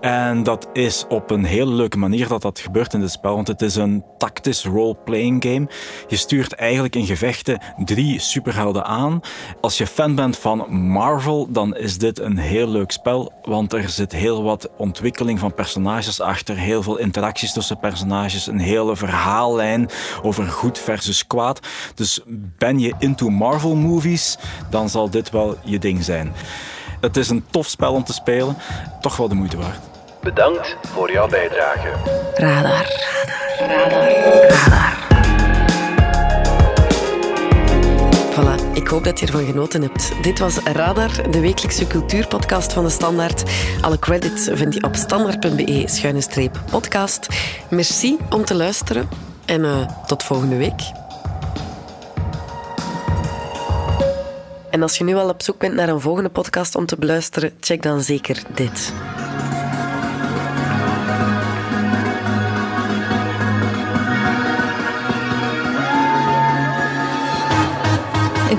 En 0.00 0.42
dat 0.42 0.68
is 0.72 1.04
op 1.08 1.30
een 1.30 1.44
hele 1.44 1.72
leuke 1.72 1.98
manier 1.98 2.28
dat 2.28 2.42
dat 2.42 2.60
gebeurt 2.60 2.94
in 2.94 3.00
dit 3.00 3.10
spel, 3.10 3.34
want 3.34 3.48
het 3.48 3.62
is 3.62 3.76
een 3.76 4.04
tactisch 4.18 4.64
role-playing 4.64 5.44
game. 5.44 5.68
Je 6.08 6.16
stuurt 6.16 6.52
eigenlijk 6.52 6.96
in 6.96 7.06
gevechten 7.06 7.60
drie 7.84 8.20
superhelden 8.20 8.84
aan. 8.84 9.20
Als 9.60 9.78
je 9.78 9.86
fan 9.86 10.14
bent 10.14 10.38
van 10.38 10.74
Marvel, 10.74 11.46
dan 11.50 11.76
is 11.76 11.98
dit 11.98 12.18
een 12.18 12.38
heel 12.38 12.68
leuk 12.68 12.90
spel, 12.90 13.32
want 13.42 13.72
er 13.72 13.88
zit 13.88 14.12
heel 14.12 14.38
wat 14.42 14.68
ontwikkeling 14.76 15.38
van 15.38 15.54
personages 15.54 16.20
achter, 16.20 16.56
heel 16.56 16.82
veel 16.82 16.96
interacties 16.96 17.52
tussen 17.52 17.78
personages, 17.78 18.46
een 18.46 18.58
hele 18.58 18.96
verhaallijn 18.96 19.88
over 20.22 20.46
goed 20.46 20.78
versus 20.78 21.26
kwaad. 21.26 21.60
Dus 21.94 22.20
ben 22.58 22.78
je 22.78 22.94
into 22.98 23.28
Marvel 23.28 23.74
movies, 23.74 24.38
dan 24.70 24.88
zal 24.88 25.10
dit 25.10 25.30
wel 25.30 25.56
je 25.64 25.78
ding 25.78 26.04
zijn. 26.04 26.32
Het 27.00 27.16
is 27.16 27.28
een 27.28 27.44
tof 27.50 27.66
spel 27.66 27.92
om 27.92 28.04
te 28.04 28.12
spelen, 28.12 28.56
toch 29.00 29.16
wel 29.16 29.28
de 29.28 29.34
moeite 29.34 29.56
waard. 29.56 29.80
Bedankt 30.22 30.76
voor 30.92 31.12
jouw 31.12 31.28
bijdrage. 31.28 31.92
Radar. 32.34 32.86
Radar. 33.58 34.10
Radar. 34.10 34.50
Voilà, 34.50 34.99
ik 38.72 38.88
hoop 38.88 39.04
dat 39.04 39.20
je 39.20 39.26
ervan 39.26 39.44
genoten 39.44 39.82
hebt. 39.82 40.12
Dit 40.22 40.38
was 40.38 40.58
Radar, 40.58 41.30
de 41.30 41.40
wekelijkse 41.40 41.86
cultuurpodcast 41.86 42.72
van 42.72 42.84
de 42.84 42.90
Standaard. 42.90 43.42
Alle 43.80 43.98
credits 43.98 44.48
vind 44.52 44.74
je 44.74 44.82
op 44.82 44.96
standaard.be-podcast. 44.96 47.26
Merci 47.70 48.16
om 48.30 48.44
te 48.44 48.54
luisteren 48.54 49.08
en 49.44 49.60
uh, 49.60 49.88
tot 50.06 50.22
volgende 50.22 50.56
week. 50.56 50.80
En 54.70 54.82
als 54.82 54.98
je 54.98 55.04
nu 55.04 55.14
al 55.14 55.28
op 55.28 55.42
zoek 55.42 55.58
bent 55.58 55.74
naar 55.74 55.88
een 55.88 56.00
volgende 56.00 56.30
podcast 56.30 56.74
om 56.74 56.86
te 56.86 56.96
beluisteren, 56.96 57.52
check 57.60 57.82
dan 57.82 58.02
zeker 58.02 58.42
dit. 58.54 58.92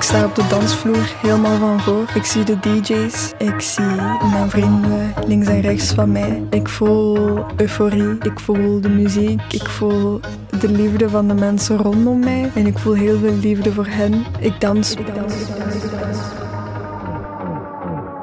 Ik 0.02 0.08
sta 0.08 0.26
op 0.26 0.36
de 0.36 0.48
dansvloer 0.48 1.16
helemaal 1.22 1.58
van 1.58 1.80
voor. 1.80 2.12
Ik 2.16 2.26
zie 2.26 2.44
de 2.44 2.60
DJ's. 2.60 3.34
Ik 3.38 3.62
zie 3.62 3.96
mijn 4.32 4.50
vrienden 4.50 5.14
links 5.26 5.48
en 5.48 5.62
rechts 5.62 5.94
van 5.94 6.12
mij. 6.12 6.44
Ik 6.50 6.70
voel 6.70 7.46
euforie. 7.56 8.18
Ik 8.22 8.40
voel 8.40 8.82
de 8.82 8.90
muziek. 8.90 9.42
Ik 9.50 9.70
voel 9.70 10.20
de 10.60 10.70
liefde 10.70 11.10
van 11.10 11.28
de 11.28 11.34
mensen 11.34 11.78
rondom 11.78 12.20
mij. 12.20 12.52
En 12.56 12.66
ik 12.66 12.78
voel 12.78 12.94
heel 12.94 13.18
veel 13.18 13.34
liefde 13.34 13.74
voor 13.74 13.88
hen. 13.90 14.26
Ik 14.40 14.60
dans. 14.60 14.94
Ik 14.94 15.16
dans. 15.16 15.34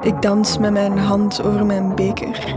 Ik 0.01 0.23
dans 0.23 0.59
met 0.59 0.73
mijn 0.73 0.99
hand 0.99 1.43
over 1.43 1.67
mijn 1.67 1.95
beker. 1.95 2.57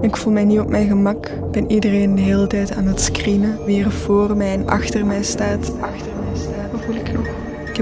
Ik 0.00 0.16
voel 0.16 0.32
mij 0.32 0.44
niet 0.44 0.60
op 0.60 0.68
mijn 0.68 0.88
gemak. 0.88 1.26
Ik 1.26 1.50
ben 1.50 1.70
iedereen 1.70 2.14
de 2.14 2.22
hele 2.22 2.46
tijd 2.46 2.74
aan 2.74 2.86
het 2.86 3.00
screenen. 3.00 3.58
Wie 3.64 3.84
er 3.84 3.92
voor 3.92 4.36
mij 4.36 4.52
en 4.52 4.68
achter 4.68 5.06
mij 5.06 5.22
staat. 5.22 5.72
Achter 5.80 6.12
mij 6.24 6.34
staat. 6.34 6.80
Voel? 6.84 6.94
Ik 6.94 7.19